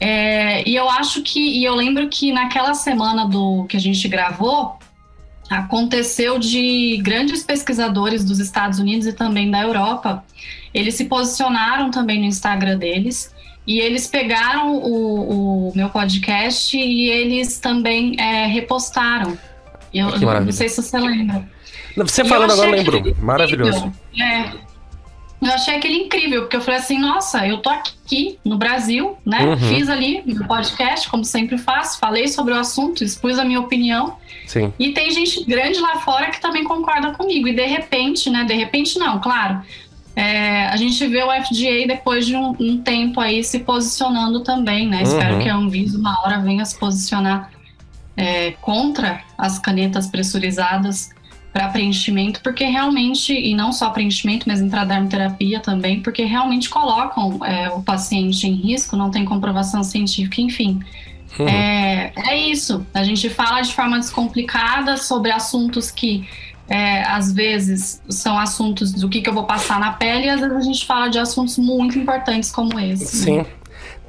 É, 0.00 0.68
e 0.68 0.76
eu 0.76 0.88
acho 0.88 1.22
que, 1.22 1.40
e 1.40 1.64
eu 1.64 1.74
lembro 1.74 2.08
que 2.08 2.32
naquela 2.32 2.72
semana 2.72 3.26
do 3.26 3.64
que 3.68 3.76
a 3.76 3.80
gente 3.80 4.06
gravou, 4.08 4.77
aconteceu 5.48 6.38
de 6.38 6.98
grandes 7.02 7.42
pesquisadores 7.42 8.24
dos 8.24 8.38
Estados 8.38 8.78
Unidos 8.78 9.06
e 9.06 9.12
também 9.12 9.50
da 9.50 9.62
Europa. 9.62 10.24
Eles 10.72 10.94
se 10.94 11.06
posicionaram 11.06 11.90
também 11.90 12.20
no 12.20 12.26
Instagram 12.26 12.78
deles 12.78 13.34
e 13.66 13.80
eles 13.80 14.06
pegaram 14.06 14.76
o, 14.76 15.68
o 15.68 15.72
meu 15.74 15.88
podcast 15.88 16.76
e 16.76 17.08
eles 17.08 17.58
também 17.58 18.14
é, 18.18 18.46
repostaram. 18.46 19.38
Eu, 19.92 20.18
não 20.18 20.52
sei 20.52 20.68
se 20.68 20.82
você 20.82 20.98
lembra. 20.98 21.48
Você 21.96 22.24
falando 22.24 22.52
agora, 22.52 22.70
lembro. 22.70 23.16
Maravilhoso. 23.20 23.92
É, 24.20 24.50
eu 25.40 25.52
achei 25.52 25.76
aquele 25.76 25.98
incrível, 25.98 26.42
porque 26.42 26.56
eu 26.56 26.60
falei 26.60 26.80
assim, 26.80 26.98
nossa, 26.98 27.46
eu 27.46 27.58
tô 27.58 27.70
aqui 27.70 28.38
no 28.44 28.56
Brasil, 28.58 29.16
né? 29.24 29.44
Uhum. 29.44 29.56
Fiz 29.56 29.88
ali 29.88 30.22
meu 30.26 30.44
podcast, 30.46 31.08
como 31.08 31.24
sempre 31.24 31.56
faço, 31.56 31.98
falei 31.98 32.26
sobre 32.26 32.52
o 32.52 32.56
assunto, 32.56 33.04
expus 33.04 33.38
a 33.38 33.44
minha 33.44 33.60
opinião. 33.60 34.16
Sim. 34.46 34.72
E 34.78 34.92
tem 34.92 35.10
gente 35.10 35.44
grande 35.44 35.78
lá 35.78 36.00
fora 36.00 36.30
que 36.30 36.40
também 36.40 36.64
concorda 36.64 37.12
comigo. 37.12 37.46
E 37.46 37.52
de 37.54 37.66
repente, 37.66 38.28
né? 38.28 38.44
De 38.44 38.54
repente 38.54 38.98
não, 38.98 39.20
claro. 39.20 39.62
É, 40.16 40.66
a 40.66 40.76
gente 40.76 41.06
vê 41.06 41.22
o 41.22 41.30
FDA 41.30 41.86
depois 41.86 42.26
de 42.26 42.34
um, 42.34 42.56
um 42.58 42.78
tempo 42.82 43.20
aí 43.20 43.44
se 43.44 43.60
posicionando 43.60 44.40
também, 44.40 44.88
né? 44.88 44.96
Uhum. 44.96 45.02
Espero 45.04 45.38
que 45.38 45.48
a 45.48 45.54
Anvisa 45.54 45.96
uma 45.96 46.20
hora 46.22 46.40
venha 46.40 46.64
se 46.64 46.76
posicionar 46.76 47.52
é, 48.16 48.50
contra 48.60 49.22
as 49.38 49.60
canetas 49.60 50.08
pressurizadas 50.08 51.10
para 51.58 51.70
preenchimento, 51.70 52.40
porque 52.40 52.64
realmente, 52.64 53.32
e 53.32 53.52
não 53.52 53.72
só 53.72 53.90
preenchimento, 53.90 54.44
mas 54.46 54.60
intradermoterapia 54.60 55.58
também, 55.58 56.00
porque 56.00 56.22
realmente 56.22 56.70
colocam 56.70 57.44
é, 57.44 57.68
o 57.70 57.82
paciente 57.82 58.46
em 58.46 58.52
risco, 58.52 58.96
não 58.96 59.10
tem 59.10 59.24
comprovação 59.24 59.82
científica, 59.82 60.40
enfim. 60.40 60.78
Uhum. 61.36 61.48
É, 61.48 62.12
é 62.28 62.36
isso. 62.36 62.86
A 62.94 63.02
gente 63.02 63.28
fala 63.28 63.60
de 63.60 63.74
forma 63.74 63.98
descomplicada 63.98 64.96
sobre 64.96 65.32
assuntos 65.32 65.90
que 65.90 66.28
é, 66.68 67.02
às 67.02 67.32
vezes 67.32 68.00
são 68.08 68.38
assuntos 68.38 68.92
do 68.92 69.08
que, 69.08 69.20
que 69.20 69.28
eu 69.28 69.34
vou 69.34 69.44
passar 69.44 69.80
na 69.80 69.90
pele, 69.90 70.26
e 70.26 70.30
às 70.30 70.38
vezes 70.38 70.56
a 70.56 70.62
gente 70.62 70.86
fala 70.86 71.08
de 71.08 71.18
assuntos 71.18 71.58
muito 71.58 71.98
importantes 71.98 72.52
como 72.52 72.78
esse. 72.78 73.04
Sim. 73.04 73.38
Né? 73.38 73.46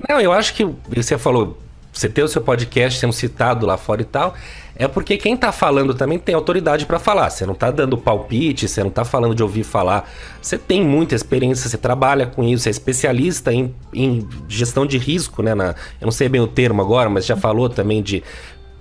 Não, 0.08 0.22
eu 0.22 0.32
acho 0.32 0.54
que 0.54 0.64
você 0.96 1.18
falou, 1.18 1.60
você 2.00 2.08
ter 2.08 2.24
o 2.24 2.28
seu 2.28 2.42
podcast 2.42 3.00
sendo 3.00 3.12
citado 3.12 3.66
lá 3.66 3.78
fora 3.78 4.02
e 4.02 4.06
tal, 4.06 4.34
é 4.76 4.88
porque 4.88 5.18
quem 5.18 5.36
tá 5.36 5.52
falando 5.52 5.94
também 5.94 6.18
tem 6.18 6.34
autoridade 6.34 6.86
para 6.86 6.98
falar. 6.98 7.30
Você 7.30 7.46
não 7.46 7.54
tá 7.54 7.70
dando 7.70 7.98
palpite, 7.98 8.66
você 8.66 8.82
não 8.82 8.90
tá 8.90 9.04
falando 9.04 9.36
de 9.36 9.44
ouvir 9.44 9.64
falar. 9.64 10.10
Você 10.42 10.58
tem 10.58 10.82
muita 10.82 11.14
experiência, 11.14 11.68
você 11.68 11.78
trabalha 11.78 12.26
com 12.26 12.42
isso, 12.42 12.64
você 12.64 12.70
é 12.70 12.72
especialista 12.72 13.52
em, 13.52 13.76
em 13.94 14.26
gestão 14.48 14.86
de 14.86 14.98
risco, 14.98 15.44
né? 15.44 15.54
Na, 15.54 15.76
eu 16.00 16.06
não 16.06 16.12
sei 16.12 16.30
bem 16.30 16.40
o 16.40 16.48
termo 16.48 16.82
agora, 16.82 17.10
mas 17.10 17.26
já 17.26 17.36
falou 17.36 17.68
também 17.68 18.02
de 18.02 18.24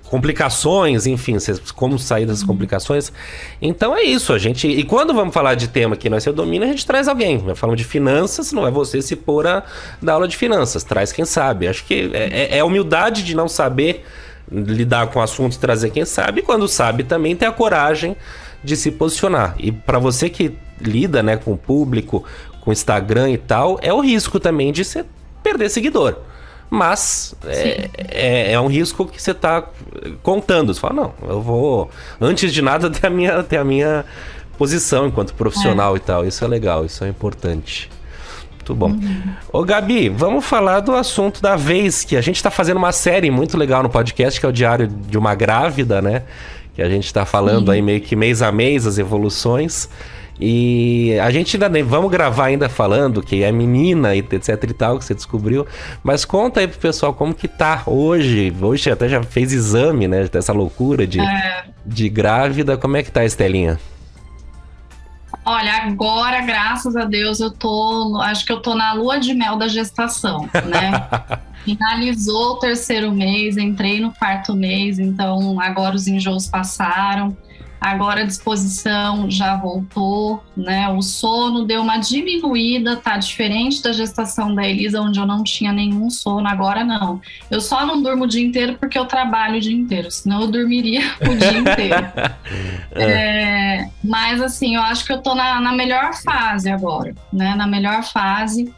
complicações, 0.08 1.06
enfim, 1.06 1.36
como 1.74 1.98
sair 1.98 2.26
das 2.26 2.42
complicações. 2.42 3.12
Então 3.60 3.94
é 3.96 4.02
isso, 4.02 4.32
a 4.32 4.38
gente. 4.38 4.66
E 4.66 4.82
quando 4.82 5.14
vamos 5.14 5.34
falar 5.34 5.54
de 5.54 5.68
tema 5.68 5.96
que 5.96 6.08
nós 6.08 6.24
eu 6.24 6.32
domino, 6.32 6.64
a 6.64 6.68
gente 6.68 6.86
traz 6.86 7.08
alguém. 7.08 7.42
Falamos 7.54 7.80
de 7.80 7.86
finanças, 7.86 8.52
não 8.52 8.66
é 8.66 8.70
você 8.70 9.00
se 9.02 9.14
pôr 9.14 9.46
a 9.46 9.62
dar 10.00 10.14
aula 10.14 10.28
de 10.28 10.36
finanças, 10.36 10.82
traz 10.82 11.12
quem 11.12 11.24
sabe. 11.24 11.68
Acho 11.68 11.84
que 11.84 12.10
é, 12.12 12.56
é, 12.56 12.58
é 12.58 12.64
humildade 12.64 13.22
de 13.22 13.34
não 13.34 13.48
saber 13.48 14.04
lidar 14.50 15.08
com 15.08 15.18
o 15.18 15.22
assunto 15.22 15.54
e 15.54 15.58
trazer 15.58 15.90
quem 15.90 16.04
sabe, 16.04 16.40
e 16.40 16.42
quando 16.42 16.66
sabe 16.66 17.04
também 17.04 17.36
ter 17.36 17.44
a 17.44 17.52
coragem 17.52 18.16
de 18.64 18.76
se 18.76 18.90
posicionar. 18.90 19.54
E 19.58 19.70
para 19.70 19.98
você 19.98 20.28
que 20.30 20.56
lida 20.80 21.22
né, 21.22 21.36
com 21.36 21.52
o 21.52 21.58
público, 21.58 22.24
com 22.60 22.72
Instagram 22.72 23.30
e 23.30 23.38
tal, 23.38 23.78
é 23.82 23.92
o 23.92 24.00
risco 24.00 24.40
também 24.40 24.72
de 24.72 24.84
você 24.84 25.04
perder 25.42 25.68
seguidor. 25.68 26.16
Mas 26.70 27.34
é, 27.46 27.88
é, 27.96 28.52
é, 28.52 28.60
um 28.60 28.66
risco 28.66 29.06
que 29.06 29.20
você 29.20 29.30
está 29.30 29.64
contando. 30.22 30.72
Você 30.74 30.80
fala, 30.80 30.94
não, 30.94 31.14
eu 31.26 31.40
vou, 31.40 31.90
antes 32.20 32.52
de 32.52 32.60
nada, 32.60 32.90
ter 32.90 33.06
a 33.06 33.10
minha, 33.10 33.42
ter 33.42 33.56
a 33.56 33.64
minha 33.64 34.04
posição 34.58 35.06
enquanto 35.06 35.32
profissional 35.34 35.94
é. 35.94 35.96
e 35.96 36.00
tal. 36.00 36.26
Isso 36.26 36.44
é 36.44 36.48
legal, 36.48 36.84
isso 36.84 37.04
é 37.04 37.08
importante. 37.08 37.90
Muito 38.52 38.74
bom. 38.74 38.90
Uhum. 38.90 39.22
Ô, 39.50 39.64
Gabi, 39.64 40.10
vamos 40.10 40.44
falar 40.44 40.80
do 40.80 40.94
assunto 40.94 41.40
da 41.40 41.56
vez, 41.56 42.04
que 42.04 42.16
a 42.16 42.20
gente 42.20 42.36
está 42.36 42.50
fazendo 42.50 42.76
uma 42.76 42.92
série 42.92 43.30
muito 43.30 43.56
legal 43.56 43.82
no 43.82 43.88
podcast, 43.88 44.38
que 44.38 44.44
é 44.44 44.48
o 44.48 44.52
Diário 44.52 44.86
de 44.86 45.16
uma 45.16 45.34
Grávida, 45.34 46.02
né? 46.02 46.24
Que 46.74 46.82
a 46.82 46.88
gente 46.88 47.06
está 47.06 47.24
falando 47.24 47.66
Sim. 47.66 47.72
aí 47.72 47.82
meio 47.82 48.00
que 48.00 48.14
mês 48.14 48.42
a 48.42 48.52
mês 48.52 48.86
as 48.86 48.98
evoluções. 48.98 49.88
E 50.40 51.18
a 51.20 51.30
gente 51.30 51.56
ainda 51.56 51.68
nem 51.68 51.82
vamos 51.82 52.10
gravar 52.10 52.46
ainda 52.46 52.68
falando 52.68 53.22
que 53.22 53.42
é 53.42 53.50
menina 53.50 54.14
e 54.14 54.20
etc 54.20 54.64
e 54.64 54.72
tal 54.72 54.98
que 54.98 55.04
você 55.04 55.14
descobriu, 55.14 55.66
mas 56.02 56.24
conta 56.24 56.60
aí 56.60 56.68
pro 56.68 56.78
pessoal 56.78 57.12
como 57.12 57.34
que 57.34 57.48
tá 57.48 57.82
hoje. 57.86 58.54
Hoje 58.60 58.90
até 58.90 59.08
já 59.08 59.22
fez 59.22 59.52
exame, 59.52 60.06
né, 60.06 60.28
dessa 60.28 60.52
loucura 60.52 61.06
de, 61.06 61.20
é... 61.20 61.64
de 61.84 62.08
grávida. 62.08 62.76
Como 62.76 62.96
é 62.96 63.02
que 63.02 63.10
tá 63.10 63.24
Estelinha? 63.24 63.78
Olha, 65.44 65.76
agora, 65.76 66.42
graças 66.42 66.94
a 66.94 67.04
Deus, 67.04 67.40
eu 67.40 67.50
tô. 67.50 68.20
Acho 68.22 68.44
que 68.44 68.52
eu 68.52 68.60
tô 68.60 68.74
na 68.74 68.92
lua 68.92 69.18
de 69.18 69.32
mel 69.32 69.56
da 69.56 69.66
gestação, 69.66 70.48
né? 70.66 71.08
Finalizou 71.64 72.52
o 72.52 72.56
terceiro 72.58 73.10
mês, 73.10 73.56
entrei 73.56 73.98
no 73.98 74.12
quarto 74.12 74.54
mês, 74.54 74.98
então 74.98 75.58
agora 75.58 75.96
os 75.96 76.06
enjoos 76.06 76.46
passaram. 76.46 77.36
Agora 77.80 78.22
a 78.22 78.24
disposição 78.24 79.30
já 79.30 79.56
voltou, 79.56 80.42
né? 80.56 80.88
O 80.88 81.00
sono 81.00 81.64
deu 81.64 81.80
uma 81.80 81.98
diminuída, 81.98 82.96
tá 82.96 83.16
diferente 83.16 83.82
da 83.82 83.92
gestação 83.92 84.54
da 84.54 84.66
Elisa, 84.66 85.00
onde 85.00 85.20
eu 85.20 85.26
não 85.26 85.44
tinha 85.44 85.72
nenhum 85.72 86.10
sono, 86.10 86.48
agora 86.48 86.84
não. 86.84 87.20
Eu 87.50 87.60
só 87.60 87.86
não 87.86 88.02
durmo 88.02 88.24
o 88.24 88.26
dia 88.26 88.44
inteiro 88.44 88.76
porque 88.78 88.98
eu 88.98 89.06
trabalho 89.06 89.58
o 89.58 89.60
dia 89.60 89.76
inteiro, 89.76 90.10
senão 90.10 90.42
eu 90.42 90.48
dormiria 90.48 91.02
o 91.22 91.36
dia 91.36 91.58
inteiro. 91.58 92.12
é. 92.96 93.78
É, 93.78 93.90
mas 94.02 94.42
assim, 94.42 94.74
eu 94.74 94.82
acho 94.82 95.04
que 95.04 95.12
eu 95.12 95.22
tô 95.22 95.34
na, 95.34 95.60
na 95.60 95.72
melhor 95.72 96.14
fase 96.14 96.68
agora, 96.68 97.14
né? 97.32 97.54
Na 97.54 97.66
melhor 97.66 98.02
fase. 98.02 98.72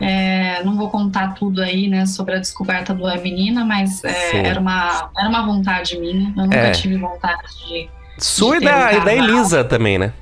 É, 0.00 0.62
não 0.64 0.76
vou 0.76 0.90
contar 0.90 1.34
tudo 1.34 1.62
aí, 1.62 1.88
né, 1.88 2.04
sobre 2.04 2.34
a 2.34 2.38
descoberta 2.40 2.92
do 2.92 3.04
Menina, 3.22 3.64
mas 3.64 4.02
é, 4.02 4.48
era, 4.48 4.60
uma, 4.60 5.08
era 5.16 5.28
uma 5.28 5.46
vontade 5.46 5.96
minha. 5.98 6.32
Eu 6.36 6.44
nunca 6.44 6.56
é. 6.56 6.70
tive 6.72 6.96
vontade 6.96 7.42
de 7.68 7.88
sua 8.18 8.56
e 8.56 8.60
da, 8.60 8.92
e 8.92 9.00
da 9.00 9.14
Elisa 9.14 9.64
também, 9.64 9.98
né? 9.98 10.12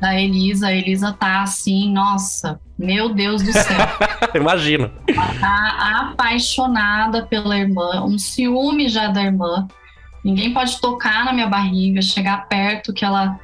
Da 0.00 0.18
Elisa. 0.18 0.68
A 0.68 0.72
Elisa 0.72 1.12
tá 1.12 1.42
assim, 1.42 1.92
nossa, 1.92 2.60
meu 2.78 3.08
Deus 3.08 3.42
do 3.42 3.52
céu. 3.52 3.76
Imagino. 4.34 4.90
Ela 5.06 5.34
tá 5.34 6.10
apaixonada 6.10 7.26
pela 7.26 7.58
irmã, 7.58 8.04
um 8.04 8.18
ciúme 8.18 8.88
já 8.88 9.08
da 9.08 9.22
irmã. 9.22 9.66
Ninguém 10.24 10.52
pode 10.52 10.80
tocar 10.80 11.24
na 11.24 11.32
minha 11.32 11.46
barriga, 11.46 12.02
chegar 12.02 12.48
perto 12.48 12.92
que 12.92 13.04
ela. 13.04 13.38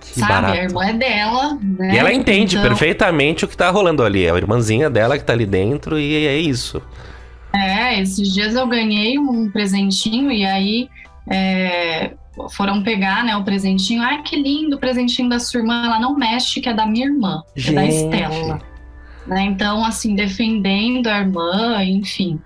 Que 0.00 0.18
sabe, 0.18 0.32
barato. 0.32 0.52
a 0.52 0.62
irmã 0.62 0.84
é 0.86 0.92
dela, 0.94 1.58
né? 1.60 1.94
E 1.94 1.98
ela 1.98 2.12
entende 2.12 2.56
então... 2.56 2.66
perfeitamente 2.66 3.44
o 3.44 3.48
que 3.48 3.56
tá 3.56 3.70
rolando 3.70 4.02
ali. 4.02 4.24
É 4.24 4.30
a 4.30 4.36
irmãzinha 4.36 4.88
dela 4.88 5.18
que 5.18 5.24
tá 5.24 5.32
ali 5.32 5.44
dentro 5.44 5.98
e 5.98 6.26
é 6.26 6.38
isso. 6.38 6.80
É, 7.52 8.00
esses 8.00 8.32
dias 8.32 8.54
eu 8.54 8.66
ganhei 8.66 9.18
um 9.18 9.50
presentinho 9.50 10.30
e 10.30 10.44
aí 10.44 10.88
é, 11.30 12.12
foram 12.50 12.82
pegar, 12.82 13.24
né, 13.24 13.36
o 13.36 13.44
presentinho. 13.44 14.02
Ai, 14.02 14.22
que 14.22 14.36
lindo 14.36 14.76
o 14.76 14.80
presentinho 14.80 15.28
da 15.28 15.38
sua 15.38 15.60
irmã. 15.60 15.86
Ela 15.86 16.00
não 16.00 16.16
mexe, 16.16 16.60
que 16.60 16.68
é 16.68 16.74
da 16.74 16.86
minha 16.86 17.06
irmã, 17.06 17.42
que 17.54 17.70
é 17.70 17.72
da 17.72 17.86
Estela. 17.86 18.60
Né? 19.26 19.42
Então, 19.44 19.84
assim, 19.84 20.14
defendendo 20.14 21.06
a 21.06 21.20
irmã, 21.20 21.84
enfim. 21.84 22.40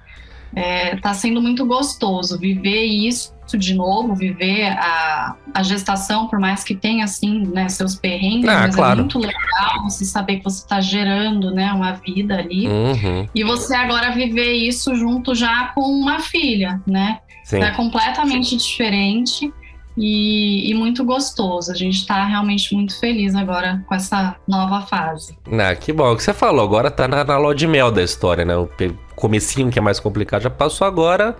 É, 0.55 0.97
tá 0.97 1.13
sendo 1.13 1.43
muito 1.43 1.67
gostoso 1.67 2.39
viver 2.39 2.85
isso 2.85 3.34
de 3.53 3.75
novo, 3.75 4.15
viver 4.15 4.69
a, 4.79 5.37
a 5.53 5.63
gestação, 5.63 6.27
por 6.29 6.39
mais 6.39 6.65
que 6.65 6.75
tenha, 6.75 7.05
assim, 7.05 7.47
né, 7.47 7.69
seus 7.69 7.95
perrengues, 7.95 8.49
ah, 8.49 8.63
mas 8.63 8.75
é 8.75 8.77
claro. 8.77 8.93
é 8.93 9.03
muito 9.03 9.19
legal 9.19 9.83
você 9.85 10.05
saber 10.05 10.39
que 10.39 10.45
você 10.45 10.63
está 10.63 10.81
gerando, 10.81 11.51
né, 11.51 11.73
uma 11.73 11.93
vida 11.93 12.39
ali. 12.39 12.67
Uhum. 12.67 13.29
E 13.35 13.45
você 13.45 13.75
agora 13.75 14.11
viver 14.11 14.53
isso 14.53 14.95
junto 14.95 15.35
já 15.35 15.69
com 15.75 15.83
uma 15.83 16.21
filha, 16.21 16.81
né? 16.87 17.19
Sim. 17.45 17.63
É 17.63 17.71
completamente 17.73 18.57
diferente 18.57 19.53
e, 19.97 20.71
e, 20.71 20.75
muito 20.75 21.05
gostoso. 21.05 21.71
A 21.71 21.75
gente 21.75 21.99
está 21.99 22.25
realmente 22.25 22.75
muito 22.75 22.99
feliz 22.99 23.35
agora 23.35 23.83
com 23.87 23.95
essa 23.95 24.37
nova 24.47 24.81
fase. 24.87 25.37
Ah, 25.53 25.75
que 25.75 25.93
bom. 25.93 26.13
O 26.13 26.17
que 26.17 26.23
você 26.23 26.35
falou, 26.35 26.65
agora 26.65 26.91
tá 26.91 27.07
na, 27.07 27.25
na 27.25 27.39
lua 27.39 27.55
de 27.55 27.67
mel 27.67 27.91
da 27.91 28.03
história, 28.03 28.45
né? 28.45 28.57
O 28.57 28.69
comecinho 29.15 29.71
que 29.71 29.79
é 29.79 29.83
mais 29.83 30.01
complicado 30.01 30.43
já 30.43 30.51
passou 30.51 30.87
agora. 30.87 31.37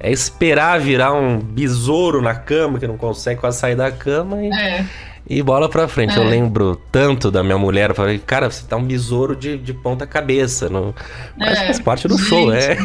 É 0.00 0.10
esperar 0.10 0.80
virar 0.80 1.12
um 1.12 1.38
besouro 1.38 2.22
na 2.22 2.34
cama, 2.34 2.78
que 2.78 2.86
não 2.86 2.96
consegue 2.96 3.40
quase 3.40 3.58
sair 3.58 3.76
da 3.76 3.90
cama 3.90 4.42
e... 4.42 4.48
É. 4.48 4.86
E 5.30 5.42
bola 5.42 5.68
pra 5.68 5.86
frente. 5.86 6.18
É. 6.18 6.18
Eu 6.18 6.24
lembro 6.24 6.80
tanto 6.90 7.30
da 7.30 7.42
minha 7.42 7.58
mulher. 7.58 7.90
Eu 7.90 7.94
falei, 7.94 8.18
cara, 8.18 8.50
você 8.50 8.66
tá 8.66 8.76
um 8.76 8.84
besouro 8.84 9.36
de, 9.36 9.58
de 9.58 9.74
ponta 9.74 10.06
cabeça. 10.06 10.70
Não... 10.70 10.94
Mas 11.36 11.58
é. 11.58 11.66
faz 11.66 11.80
parte 11.80 12.08
do 12.08 12.16
Gente. 12.16 12.28
show, 12.28 12.50
é. 12.50 12.78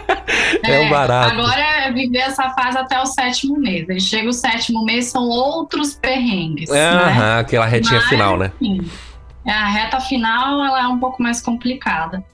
é 0.64 0.80
um 0.80 0.88
barato. 0.88 1.38
Agora 1.38 1.60
é 1.60 1.73
viver 1.94 2.18
essa 2.18 2.50
fase 2.50 2.76
até 2.76 3.00
o 3.00 3.06
sétimo 3.06 3.58
mês. 3.58 3.88
Aí 3.88 4.00
chega 4.00 4.28
o 4.28 4.32
sétimo 4.32 4.84
mês, 4.84 5.06
são 5.06 5.22
outros 5.22 5.94
perrengues. 5.94 6.68
É, 6.70 6.94
né? 6.94 7.38
aquela 7.40 7.66
retinha 7.66 8.00
Mas, 8.00 8.08
final, 8.08 8.36
né? 8.36 8.52
Enfim, 8.60 8.90
a 9.46 9.66
reta 9.66 10.00
final 10.00 10.64
ela 10.64 10.82
é 10.82 10.88
um 10.88 10.98
pouco 10.98 11.22
mais 11.22 11.40
complicada. 11.40 12.24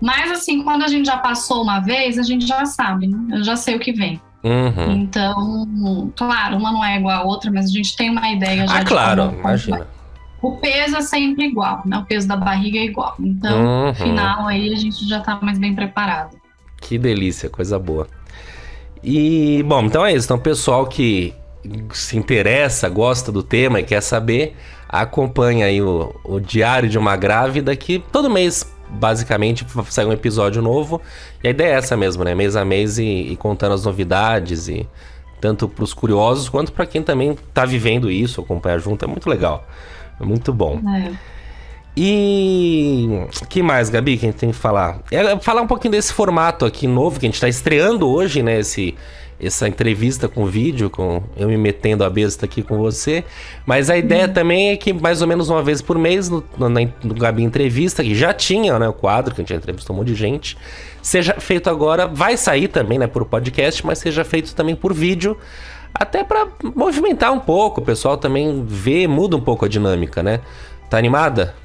Mas 0.00 0.30
assim, 0.30 0.62
quando 0.62 0.84
a 0.84 0.88
gente 0.88 1.06
já 1.06 1.16
passou 1.16 1.62
uma 1.62 1.80
vez, 1.80 2.18
a 2.18 2.22
gente 2.22 2.46
já 2.46 2.64
sabe, 2.64 3.08
né? 3.08 3.18
Eu 3.38 3.42
já 3.42 3.56
sei 3.56 3.76
o 3.76 3.80
que 3.80 3.92
vem. 3.92 4.20
Uhum. 4.44 4.92
Então, 4.92 6.12
claro, 6.16 6.56
uma 6.56 6.70
não 6.70 6.84
é 6.84 6.96
igual 6.96 7.22
a 7.22 7.24
outra, 7.24 7.50
mas 7.50 7.66
a 7.66 7.68
gente 7.68 7.96
tem 7.96 8.10
uma 8.10 8.30
ideia 8.30 8.66
já 8.66 8.78
ah, 8.78 8.84
claro, 8.84 9.34
imagina. 9.38 9.86
O 10.40 10.52
peso 10.52 10.96
é 10.96 11.02
sempre 11.02 11.46
igual, 11.46 11.82
né? 11.84 11.98
O 11.98 12.04
peso 12.04 12.28
da 12.28 12.36
barriga 12.36 12.78
é 12.78 12.84
igual. 12.84 13.16
Então, 13.18 13.60
uhum. 13.60 13.86
no 13.88 13.94
final 13.94 14.46
aí 14.46 14.72
a 14.72 14.76
gente 14.76 15.08
já 15.08 15.20
tá 15.20 15.38
mais 15.42 15.58
bem 15.58 15.74
preparado. 15.74 16.36
Que 16.80 16.96
delícia, 16.96 17.50
coisa 17.50 17.76
boa. 17.78 18.06
E, 19.02 19.62
bom, 19.64 19.82
então 19.84 20.04
é 20.04 20.12
isso. 20.12 20.26
Então, 20.26 20.38
pessoal 20.38 20.86
que 20.86 21.34
se 21.92 22.16
interessa, 22.16 22.88
gosta 22.88 23.30
do 23.30 23.42
tema 23.42 23.80
e 23.80 23.84
quer 23.84 24.00
saber, 24.00 24.56
acompanha 24.88 25.66
aí 25.66 25.82
o, 25.82 26.14
o 26.24 26.40
Diário 26.40 26.88
de 26.88 26.98
uma 26.98 27.16
Grávida, 27.16 27.74
que 27.76 27.98
todo 27.98 28.30
mês 28.30 28.64
basicamente 28.88 29.66
sai 29.90 30.04
um 30.04 30.12
episódio 30.12 30.62
novo. 30.62 31.00
E 31.42 31.48
a 31.48 31.50
ideia 31.50 31.74
é 31.74 31.76
essa 31.76 31.96
mesmo, 31.96 32.24
né? 32.24 32.34
Mês 32.34 32.56
a 32.56 32.64
mês 32.64 32.98
e, 32.98 33.04
e 33.04 33.36
contando 33.36 33.74
as 33.74 33.84
novidades 33.84 34.68
e 34.68 34.88
tanto 35.40 35.68
para 35.68 35.84
os 35.84 35.94
curiosos 35.94 36.48
quanto 36.48 36.72
para 36.72 36.84
quem 36.84 37.02
também 37.02 37.30
está 37.30 37.64
vivendo 37.64 38.10
isso, 38.10 38.40
acompanha 38.40 38.78
junto, 38.78 39.04
é 39.04 39.08
muito 39.08 39.28
legal. 39.28 39.66
É 40.20 40.24
muito 40.24 40.52
bom. 40.52 40.80
É. 40.96 41.12
E 42.00 43.26
que 43.48 43.60
mais, 43.60 43.90
Gabi, 43.90 44.16
que 44.16 44.24
a 44.24 44.30
gente 44.30 44.38
tem 44.38 44.52
que 44.52 44.56
falar? 44.56 45.00
É 45.10 45.36
falar 45.40 45.62
um 45.62 45.66
pouquinho 45.66 45.90
desse 45.90 46.12
formato 46.12 46.64
aqui 46.64 46.86
novo 46.86 47.18
que 47.18 47.26
a 47.26 47.28
gente 47.28 47.34
está 47.34 47.48
estreando 47.48 48.08
hoje, 48.08 48.40
né? 48.40 48.60
Esse, 48.60 48.94
essa 49.40 49.66
entrevista 49.66 50.28
com 50.28 50.46
vídeo, 50.46 50.88
com 50.88 51.24
eu 51.36 51.48
me 51.48 51.56
metendo 51.56 52.04
a 52.04 52.08
besta 52.08 52.46
aqui 52.46 52.62
com 52.62 52.78
você. 52.78 53.24
Mas 53.66 53.90
a 53.90 53.96
ideia 53.96 54.28
uhum. 54.28 54.32
também 54.32 54.70
é 54.70 54.76
que 54.76 54.92
mais 54.92 55.22
ou 55.22 55.26
menos 55.26 55.48
uma 55.48 55.60
vez 55.60 55.82
por 55.82 55.98
mês, 55.98 56.28
no, 56.28 56.44
no, 56.56 56.68
no 56.68 57.14
Gabi 57.16 57.42
Entrevista, 57.42 58.04
que 58.04 58.14
já 58.14 58.32
tinha 58.32 58.78
né, 58.78 58.88
o 58.88 58.92
quadro, 58.92 59.34
que 59.34 59.40
a 59.40 59.44
gente 59.44 59.54
entrevistou 59.56 59.96
um 59.96 59.98
monte 59.98 60.08
de 60.08 60.14
gente, 60.14 60.56
seja 61.02 61.34
feito 61.40 61.68
agora, 61.68 62.06
vai 62.06 62.36
sair 62.36 62.68
também 62.68 63.00
né, 63.00 63.08
por 63.08 63.24
podcast, 63.24 63.84
mas 63.84 63.98
seja 63.98 64.24
feito 64.24 64.54
também 64.54 64.76
por 64.76 64.94
vídeo. 64.94 65.36
Até 65.92 66.22
para 66.22 66.46
movimentar 66.76 67.32
um 67.32 67.40
pouco, 67.40 67.80
o 67.80 67.84
pessoal 67.84 68.16
também 68.16 68.64
vê, 68.64 69.08
muda 69.08 69.36
um 69.36 69.40
pouco 69.40 69.64
a 69.64 69.68
dinâmica, 69.68 70.22
né? 70.22 70.38
Tá 70.88 70.96
animada? 70.96 71.56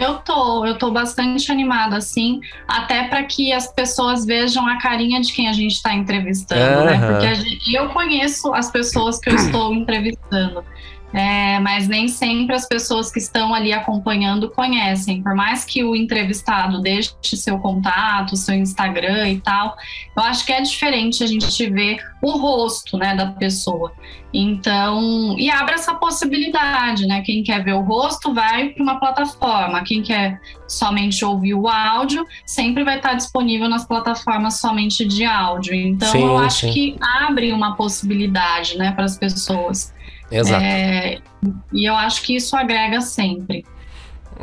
Eu 0.00 0.14
tô, 0.14 0.64
eu 0.64 0.78
tô 0.78 0.90
bastante 0.90 1.52
animada, 1.52 1.96
assim, 1.96 2.40
até 2.66 3.04
para 3.08 3.22
que 3.24 3.52
as 3.52 3.70
pessoas 3.72 4.24
vejam 4.24 4.66
a 4.66 4.78
carinha 4.78 5.20
de 5.20 5.32
quem 5.32 5.46
a 5.46 5.52
gente 5.52 5.72
está 5.72 5.94
entrevistando, 5.94 6.80
uhum. 6.80 6.84
né? 6.86 7.06
Porque 7.06 7.34
gente, 7.34 7.74
eu 7.74 7.90
conheço 7.90 8.52
as 8.54 8.70
pessoas 8.70 9.18
que 9.18 9.28
eu 9.28 9.34
estou 9.34 9.74
entrevistando. 9.74 10.64
É, 11.12 11.58
mas 11.58 11.88
nem 11.88 12.06
sempre 12.06 12.54
as 12.54 12.66
pessoas 12.66 13.10
que 13.10 13.18
estão 13.18 13.52
ali 13.52 13.72
acompanhando 13.72 14.50
conhecem. 14.50 15.22
Por 15.22 15.34
mais 15.34 15.64
que 15.64 15.82
o 15.82 15.96
entrevistado 15.96 16.80
deixe 16.80 17.12
seu 17.22 17.58
contato, 17.58 18.36
seu 18.36 18.54
Instagram 18.54 19.28
e 19.28 19.40
tal, 19.40 19.76
eu 20.16 20.22
acho 20.22 20.46
que 20.46 20.52
é 20.52 20.60
diferente 20.60 21.24
a 21.24 21.26
gente 21.26 21.68
ver 21.68 21.98
o 22.22 22.30
rosto 22.38 22.96
né, 22.96 23.14
da 23.14 23.26
pessoa. 23.26 23.92
Então, 24.32 25.34
e 25.36 25.50
abre 25.50 25.74
essa 25.74 25.94
possibilidade, 25.94 27.04
né? 27.04 27.20
Quem 27.22 27.42
quer 27.42 27.64
ver 27.64 27.72
o 27.72 27.80
rosto 27.80 28.32
vai 28.32 28.68
para 28.68 28.82
uma 28.82 29.00
plataforma, 29.00 29.82
quem 29.82 30.02
quer 30.02 30.40
somente 30.68 31.24
ouvir 31.24 31.54
o 31.54 31.66
áudio 31.66 32.24
sempre 32.46 32.84
vai 32.84 32.98
estar 32.98 33.14
disponível 33.14 33.68
nas 33.68 33.84
plataformas 33.84 34.60
somente 34.60 35.04
de 35.04 35.24
áudio. 35.24 35.74
Então, 35.74 36.12
sim, 36.12 36.22
eu 36.22 36.38
acho 36.38 36.66
sim. 36.66 36.72
que 36.72 36.96
abre 37.00 37.52
uma 37.52 37.74
possibilidade, 37.74 38.78
né, 38.78 38.92
para 38.92 39.04
as 39.04 39.18
pessoas. 39.18 39.92
Exato. 40.30 40.64
É, 40.64 41.18
e 41.72 41.88
eu 41.88 41.94
acho 41.94 42.22
que 42.22 42.36
isso 42.36 42.56
agrega 42.56 43.00
sempre. 43.00 43.64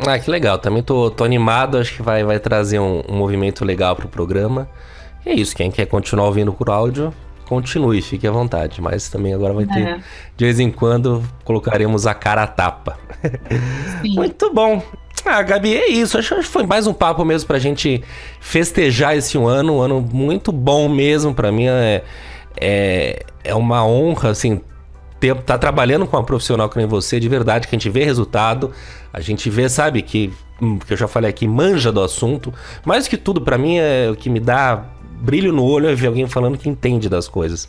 Ah, 0.06 0.20
que 0.20 0.30
legal. 0.30 0.58
Também 0.58 0.84
tô, 0.84 1.10
tô 1.10 1.24
animado, 1.24 1.78
acho 1.78 1.96
que 1.96 2.02
vai, 2.02 2.24
vai 2.24 2.40
trazer 2.40 2.80
um, 2.80 3.02
um 3.08 3.16
movimento 3.16 3.66
legal 3.66 3.96
pro 3.96 4.08
programa. 4.08 4.70
E 5.26 5.30
é 5.30 5.34
isso, 5.34 5.56
quem 5.56 5.72
quer 5.72 5.86
continuar 5.88 6.28
ouvindo 6.28 6.54
por 6.54 6.70
áudio, 6.70 7.14
continue, 7.46 8.02
fique 8.02 8.28
à 8.28 8.32
vontade. 8.32 8.82
Mas 8.82 9.10
também 9.10 9.34
agora 9.34 9.54
vai 9.54 9.66
ter, 9.66 9.88
é. 9.88 10.00
de 10.36 10.46
vez 10.46 10.60
em 10.60 10.70
quando, 10.70 11.24
colocaremos 11.44 12.06
a 12.06 12.14
cara 12.14 12.44
a 12.44 12.48
tapa. 12.48 13.00
Muito 14.04 14.54
bom. 14.54 14.82
Ah, 15.26 15.42
Gabi, 15.42 15.76
é 15.76 15.90
isso. 15.90 16.18
Acho 16.18 16.36
que 16.36 16.44
foi 16.44 16.66
mais 16.66 16.88
um 16.88 16.94
papo 16.94 17.26
mesmo 17.26 17.48
pra 17.48 17.60
gente 17.60 18.02
festejar 18.40 19.18
esse 19.18 19.38
um 19.38 19.48
ano. 19.48 19.78
Um 19.78 19.82
ano 19.82 20.00
muito 20.00 20.52
bom 20.52 20.88
mesmo. 20.88 21.34
Pra 21.34 21.52
mim 21.52 21.68
é, 21.68 22.04
é, 22.56 23.26
é 23.44 23.56
uma 23.56 23.86
honra, 23.86 24.30
assim, 24.30 24.62
tempo, 25.20 25.42
tá 25.42 25.58
trabalhando 25.58 26.06
com 26.06 26.18
uma 26.18 26.24
profissional 26.24 26.70
que 26.70 26.78
nem 26.78 26.88
você, 26.88 27.20
de 27.20 27.28
verdade, 27.28 27.68
que 27.68 27.76
a 27.76 27.80
gente 27.80 27.90
vê 27.90 28.04
resultado, 28.04 28.72
a 29.12 29.20
gente 29.22 29.50
vê, 29.50 29.68
sabe, 29.70 30.02
que, 30.02 30.32
hum, 30.62 30.80
que 30.80 30.94
eu 30.94 30.98
já 30.98 31.08
falei 31.08 31.30
aqui, 31.30 31.48
manja 31.48 31.92
do 31.92 32.02
assunto. 32.02 32.54
Mais 32.86 33.08
que 33.08 33.18
tudo, 33.18 33.42
para 33.42 33.58
mim, 33.58 33.78
é 33.78 34.10
o 34.12 34.16
que 34.16 34.30
me 34.30 34.40
dá 34.40 34.86
brilho 35.20 35.52
no 35.52 35.64
olho 35.64 35.90
é 35.90 35.96
ver 35.96 36.08
alguém 36.08 36.28
falando 36.28 36.58
que 36.58 36.70
entende 36.70 37.10
das 37.10 37.28
coisas. 37.28 37.68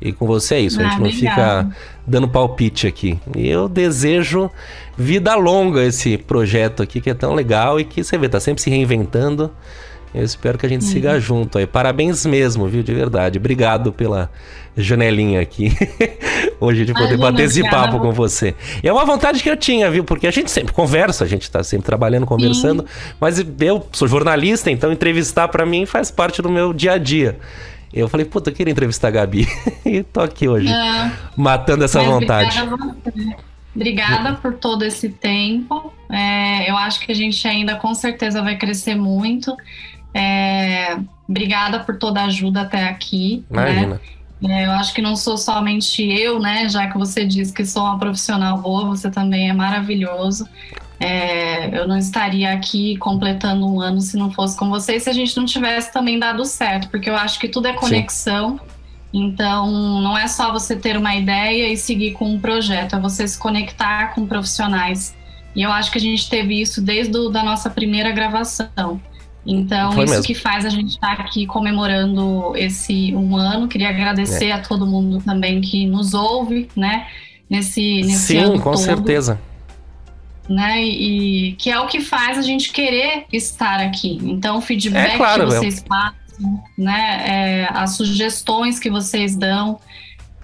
E 0.00 0.12
com 0.12 0.26
você 0.26 0.56
é 0.56 0.60
isso, 0.60 0.80
ah, 0.80 0.86
a 0.86 0.90
gente 0.90 1.00
não 1.00 1.10
fica 1.10 1.68
dando 2.06 2.28
palpite 2.28 2.86
aqui. 2.86 3.18
E 3.36 3.48
eu 3.48 3.68
desejo 3.68 4.50
vida 4.96 5.34
longa 5.34 5.84
esse 5.84 6.16
projeto 6.16 6.82
aqui, 6.82 7.00
que 7.00 7.10
é 7.10 7.14
tão 7.14 7.34
legal 7.34 7.80
e 7.80 7.84
que 7.84 8.02
você 8.02 8.16
vê, 8.16 8.28
tá 8.28 8.38
sempre 8.38 8.62
se 8.62 8.70
reinventando. 8.70 9.50
Eu 10.14 10.24
espero 10.24 10.56
que 10.56 10.64
a 10.64 10.68
gente 10.68 10.84
uhum. 10.84 10.90
siga 10.90 11.20
junto 11.20 11.58
aí. 11.58 11.66
Parabéns 11.66 12.24
mesmo, 12.24 12.66
viu? 12.66 12.82
De 12.82 12.94
verdade. 12.94 13.38
Obrigado 13.38 13.92
pela 13.92 14.30
janelinha 14.76 15.40
aqui. 15.40 15.76
Hoje 16.60 16.84
de 16.84 16.92
poder 16.92 17.12
Ai, 17.12 17.16
bater 17.16 17.44
esse 17.44 17.62
papo 17.68 17.98
com 18.00 18.12
você. 18.12 18.54
E 18.82 18.88
é 18.88 18.92
uma 18.92 19.04
vontade 19.04 19.42
que 19.42 19.50
eu 19.50 19.56
tinha, 19.56 19.90
viu? 19.90 20.04
Porque 20.04 20.26
a 20.26 20.30
gente 20.30 20.50
sempre 20.50 20.72
conversa, 20.72 21.24
a 21.24 21.26
gente 21.26 21.50
tá 21.50 21.62
sempre 21.62 21.86
trabalhando, 21.86 22.26
conversando. 22.26 22.82
Sim. 22.82 23.14
Mas 23.20 23.44
eu 23.60 23.86
sou 23.92 24.08
jornalista, 24.08 24.70
então 24.70 24.92
entrevistar 24.92 25.48
para 25.48 25.66
mim 25.66 25.84
faz 25.86 26.10
parte 26.10 26.40
do 26.40 26.48
meu 26.48 26.72
dia 26.72 26.92
a 26.92 26.98
dia. 26.98 27.38
Eu 27.92 28.08
falei, 28.08 28.26
puta, 28.26 28.50
eu 28.50 28.54
queria 28.54 28.72
entrevistar 28.72 29.08
a 29.08 29.10
Gabi. 29.10 29.48
e 29.84 30.02
tô 30.02 30.20
aqui 30.20 30.48
hoje, 30.48 30.68
é. 30.68 31.12
matando 31.36 31.84
essa 31.84 32.02
vontade. 32.02 32.60
Obrigada, 32.60 32.96
obrigada 33.74 34.32
por 34.34 34.54
todo 34.54 34.84
esse 34.84 35.08
tempo. 35.08 35.92
É, 36.10 36.70
eu 36.70 36.76
acho 36.76 37.00
que 37.00 37.12
a 37.12 37.14
gente 37.14 37.46
ainda 37.46 37.76
com 37.76 37.94
certeza 37.94 38.42
vai 38.42 38.56
crescer 38.56 38.94
muito. 38.94 39.56
É, 40.14 40.98
obrigada 41.28 41.80
por 41.80 41.98
toda 41.98 42.20
a 42.20 42.24
ajuda 42.24 42.62
até 42.62 42.88
aqui. 42.88 43.44
Né? 43.50 43.70
Imagina. 43.70 43.94
Né? 43.94 44.00
É, 44.40 44.66
eu 44.66 44.70
acho 44.72 44.94
que 44.94 45.02
não 45.02 45.16
sou 45.16 45.36
somente 45.36 46.02
eu, 46.02 46.38
né? 46.38 46.68
Já 46.68 46.86
que 46.86 46.96
você 46.96 47.24
disse 47.24 47.52
que 47.52 47.64
sou 47.64 47.82
uma 47.82 47.98
profissional 47.98 48.58
boa, 48.58 48.84
você 48.84 49.10
também 49.10 49.50
é 49.50 49.52
maravilhoso. 49.52 50.48
É, 51.00 51.76
eu 51.76 51.86
não 51.86 51.96
estaria 51.96 52.52
aqui 52.52 52.96
completando 52.96 53.66
um 53.66 53.80
ano 53.80 54.00
se 54.00 54.16
não 54.16 54.30
fosse 54.30 54.56
com 54.56 54.68
você, 54.68 54.98
se 54.98 55.08
a 55.08 55.12
gente 55.12 55.36
não 55.36 55.44
tivesse 55.44 55.92
também 55.92 56.18
dado 56.18 56.44
certo, 56.44 56.88
porque 56.88 57.08
eu 57.08 57.16
acho 57.16 57.38
que 57.38 57.48
tudo 57.48 57.66
é 57.66 57.72
conexão. 57.72 58.58
Sim. 58.58 58.78
Então, 59.12 59.70
não 60.00 60.18
é 60.18 60.26
só 60.26 60.52
você 60.52 60.76
ter 60.76 60.96
uma 60.96 61.14
ideia 61.14 61.72
e 61.72 61.76
seguir 61.76 62.12
com 62.12 62.30
um 62.30 62.38
projeto, 62.38 62.96
é 62.96 63.00
você 63.00 63.26
se 63.26 63.38
conectar 63.38 64.14
com 64.14 64.26
profissionais. 64.26 65.16
E 65.56 65.62
eu 65.62 65.72
acho 65.72 65.90
que 65.90 65.98
a 65.98 66.00
gente 66.00 66.28
teve 66.28 66.60
isso 66.60 66.82
desde 66.82 67.16
a 67.16 67.30
da 67.30 67.42
nossa 67.42 67.70
primeira 67.70 68.12
gravação. 68.12 69.00
Então, 69.50 69.92
Foi 69.92 70.04
isso 70.04 70.12
mesmo. 70.12 70.26
que 70.26 70.34
faz 70.34 70.66
a 70.66 70.68
gente 70.68 70.90
estar 70.90 71.12
aqui 71.12 71.46
comemorando 71.46 72.52
esse 72.54 73.14
um 73.14 73.34
ano. 73.34 73.66
Queria 73.66 73.88
agradecer 73.88 74.48
é. 74.48 74.52
a 74.52 74.58
todo 74.60 74.86
mundo 74.86 75.22
também 75.24 75.62
que 75.62 75.86
nos 75.86 76.12
ouve, 76.12 76.68
né? 76.76 77.06
Nesse, 77.48 78.02
nesse 78.02 78.34
Sim, 78.34 78.38
ano 78.40 78.60
com 78.60 78.72
todo, 78.72 78.76
certeza. 78.76 79.40
Né? 80.46 80.84
E, 80.84 81.52
que 81.52 81.70
é 81.70 81.80
o 81.80 81.86
que 81.86 82.02
faz 82.02 82.36
a 82.36 82.42
gente 82.42 82.70
querer 82.70 83.24
estar 83.32 83.80
aqui. 83.80 84.18
Então, 84.22 84.58
o 84.58 84.60
feedback 84.60 85.14
é 85.14 85.16
claro, 85.16 85.46
que 85.48 85.54
vocês 85.54 85.82
eu... 85.88 86.84
né? 86.84 87.22
É, 87.26 87.68
as 87.72 87.92
sugestões 87.92 88.78
que 88.78 88.90
vocês 88.90 89.34
dão. 89.34 89.80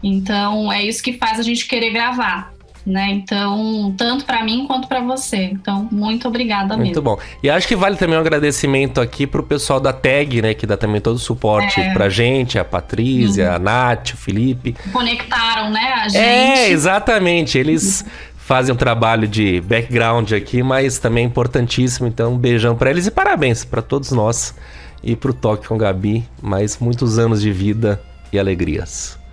Então, 0.03 0.73
é 0.73 0.83
isso 0.83 1.03
que 1.03 1.13
faz 1.19 1.39
a 1.39 1.43
gente 1.43 1.67
querer 1.67 1.91
gravar 1.91 2.54
né? 2.87 3.11
Então, 3.11 3.95
tanto 3.97 4.25
para 4.25 4.45
mim 4.45 4.67
quanto 4.67 4.87
para 4.89 5.01
você. 5.01 5.45
Então, 5.45 5.89
muito 5.91 6.29
obrigada 6.29 6.77
muito 6.77 6.89
mesmo. 6.89 7.03
Muito 7.03 7.03
bom. 7.03 7.19
E 7.43 7.49
acho 7.49 7.67
que 7.67 7.75
vale 7.75 7.97
também 7.97 8.17
um 8.17 8.21
agradecimento 8.21 9.01
aqui 9.01 9.27
pro 9.27 9.43
pessoal 9.43 9.81
da 9.81 9.93
Tag, 9.93 10.43
né, 10.43 10.55
que 10.55 10.67
dá 10.67 10.77
também 10.77 11.01
todo 11.01 11.17
o 11.17 11.19
suporte 11.19 11.81
é. 11.81 11.93
pra 11.93 12.09
gente, 12.09 12.59
a 12.59 12.65
Patrícia, 12.65 13.49
uhum. 13.49 13.57
a 13.57 13.59
Nath, 13.59 14.11
o 14.15 14.17
Felipe. 14.17 14.77
Conectaram, 14.93 15.71
né, 15.71 15.81
a 15.81 16.07
é, 16.07 16.09
gente. 16.09 16.19
É, 16.19 16.69
exatamente. 16.71 17.59
Eles 17.59 18.05
fazem 18.37 18.75
um 18.75 18.77
trabalho 18.77 19.27
de 19.27 19.61
background 19.63 20.33
aqui, 20.33 20.63
mas 20.63 20.99
também 20.99 21.25
é 21.25 21.27
importantíssimo. 21.27 22.07
Então, 22.07 22.35
um 22.35 22.39
beijão 22.39 22.77
para 22.77 22.91
eles 22.91 23.07
e 23.07 23.11
parabéns 23.11 23.65
para 23.65 23.81
todos 23.81 24.13
nós 24.13 24.55
e 25.03 25.17
pro 25.17 25.33
Toque 25.33 25.69
com 25.69 25.79
Gabi, 25.79 26.25
mais 26.43 26.79
muitos 26.79 27.19
anos 27.19 27.41
de 27.41 27.51
vida 27.51 28.01
e 28.33 28.39
alegrias. 28.39 29.24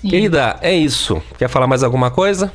Sim. 0.00 0.08
Querida, 0.08 0.56
é 0.60 0.74
isso. 0.74 1.22
Quer 1.36 1.48
falar 1.48 1.66
mais 1.66 1.82
alguma 1.82 2.10
coisa? 2.10 2.52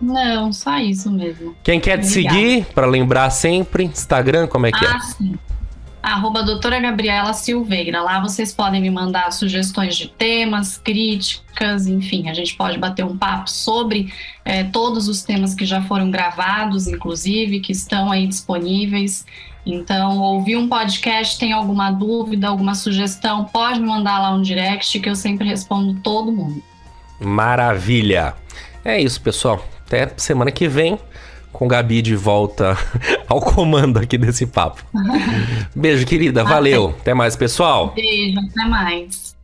Não, 0.00 0.52
só 0.52 0.78
isso 0.78 1.10
mesmo. 1.10 1.54
Quem 1.62 1.78
quer 1.78 1.98
te 1.98 2.06
seguir, 2.06 2.64
para 2.74 2.86
lembrar 2.86 3.28
sempre, 3.30 3.84
Instagram, 3.84 4.46
como 4.46 4.66
é 4.66 4.72
que 4.72 4.84
ah, 4.84 4.96
é? 4.96 5.00
Sim. 5.00 5.38
Arroba 6.02 6.42
doutora 6.42 6.80
Gabriela 6.80 7.34
Silveira. 7.34 8.02
Lá 8.02 8.20
vocês 8.20 8.54
podem 8.54 8.80
me 8.80 8.90
mandar 8.90 9.30
sugestões 9.32 9.94
de 9.96 10.08
temas, 10.08 10.78
críticas, 10.78 11.86
enfim, 11.86 12.30
a 12.30 12.32
gente 12.32 12.56
pode 12.56 12.78
bater 12.78 13.04
um 13.04 13.18
papo 13.18 13.50
sobre 13.50 14.10
é, 14.42 14.64
todos 14.64 15.08
os 15.08 15.22
temas 15.22 15.54
que 15.54 15.66
já 15.66 15.82
foram 15.82 16.10
gravados, 16.10 16.86
inclusive, 16.86 17.60
que 17.60 17.72
estão 17.72 18.10
aí 18.10 18.26
disponíveis. 18.26 19.26
Então, 19.64 20.18
ouvir 20.18 20.56
um 20.56 20.68
podcast, 20.68 21.38
tem 21.38 21.52
alguma 21.52 21.90
dúvida, 21.90 22.48
alguma 22.48 22.74
sugestão, 22.74 23.44
pode 23.44 23.80
me 23.80 23.86
mandar 23.86 24.18
lá 24.18 24.32
um 24.32 24.42
direct 24.42 24.98
que 24.98 25.08
eu 25.08 25.14
sempre 25.14 25.48
respondo 25.48 25.94
todo 26.00 26.32
mundo. 26.32 26.62
Maravilha! 27.20 28.34
É 28.84 29.00
isso, 29.00 29.20
pessoal. 29.20 29.62
Até 29.86 30.12
semana 30.16 30.50
que 30.50 30.66
vem 30.66 30.98
com 31.52 31.68
Gabi 31.68 32.00
de 32.00 32.16
volta 32.16 32.76
ao 33.28 33.40
comando 33.40 33.98
aqui 33.98 34.16
desse 34.16 34.46
papo. 34.46 34.84
Beijo, 35.74 36.06
querida. 36.06 36.42
Valeu. 36.44 36.94
Até 37.00 37.12
mais, 37.12 37.36
pessoal. 37.36 37.92
Beijo, 37.94 38.38
até 38.38 38.64
mais. 38.66 39.36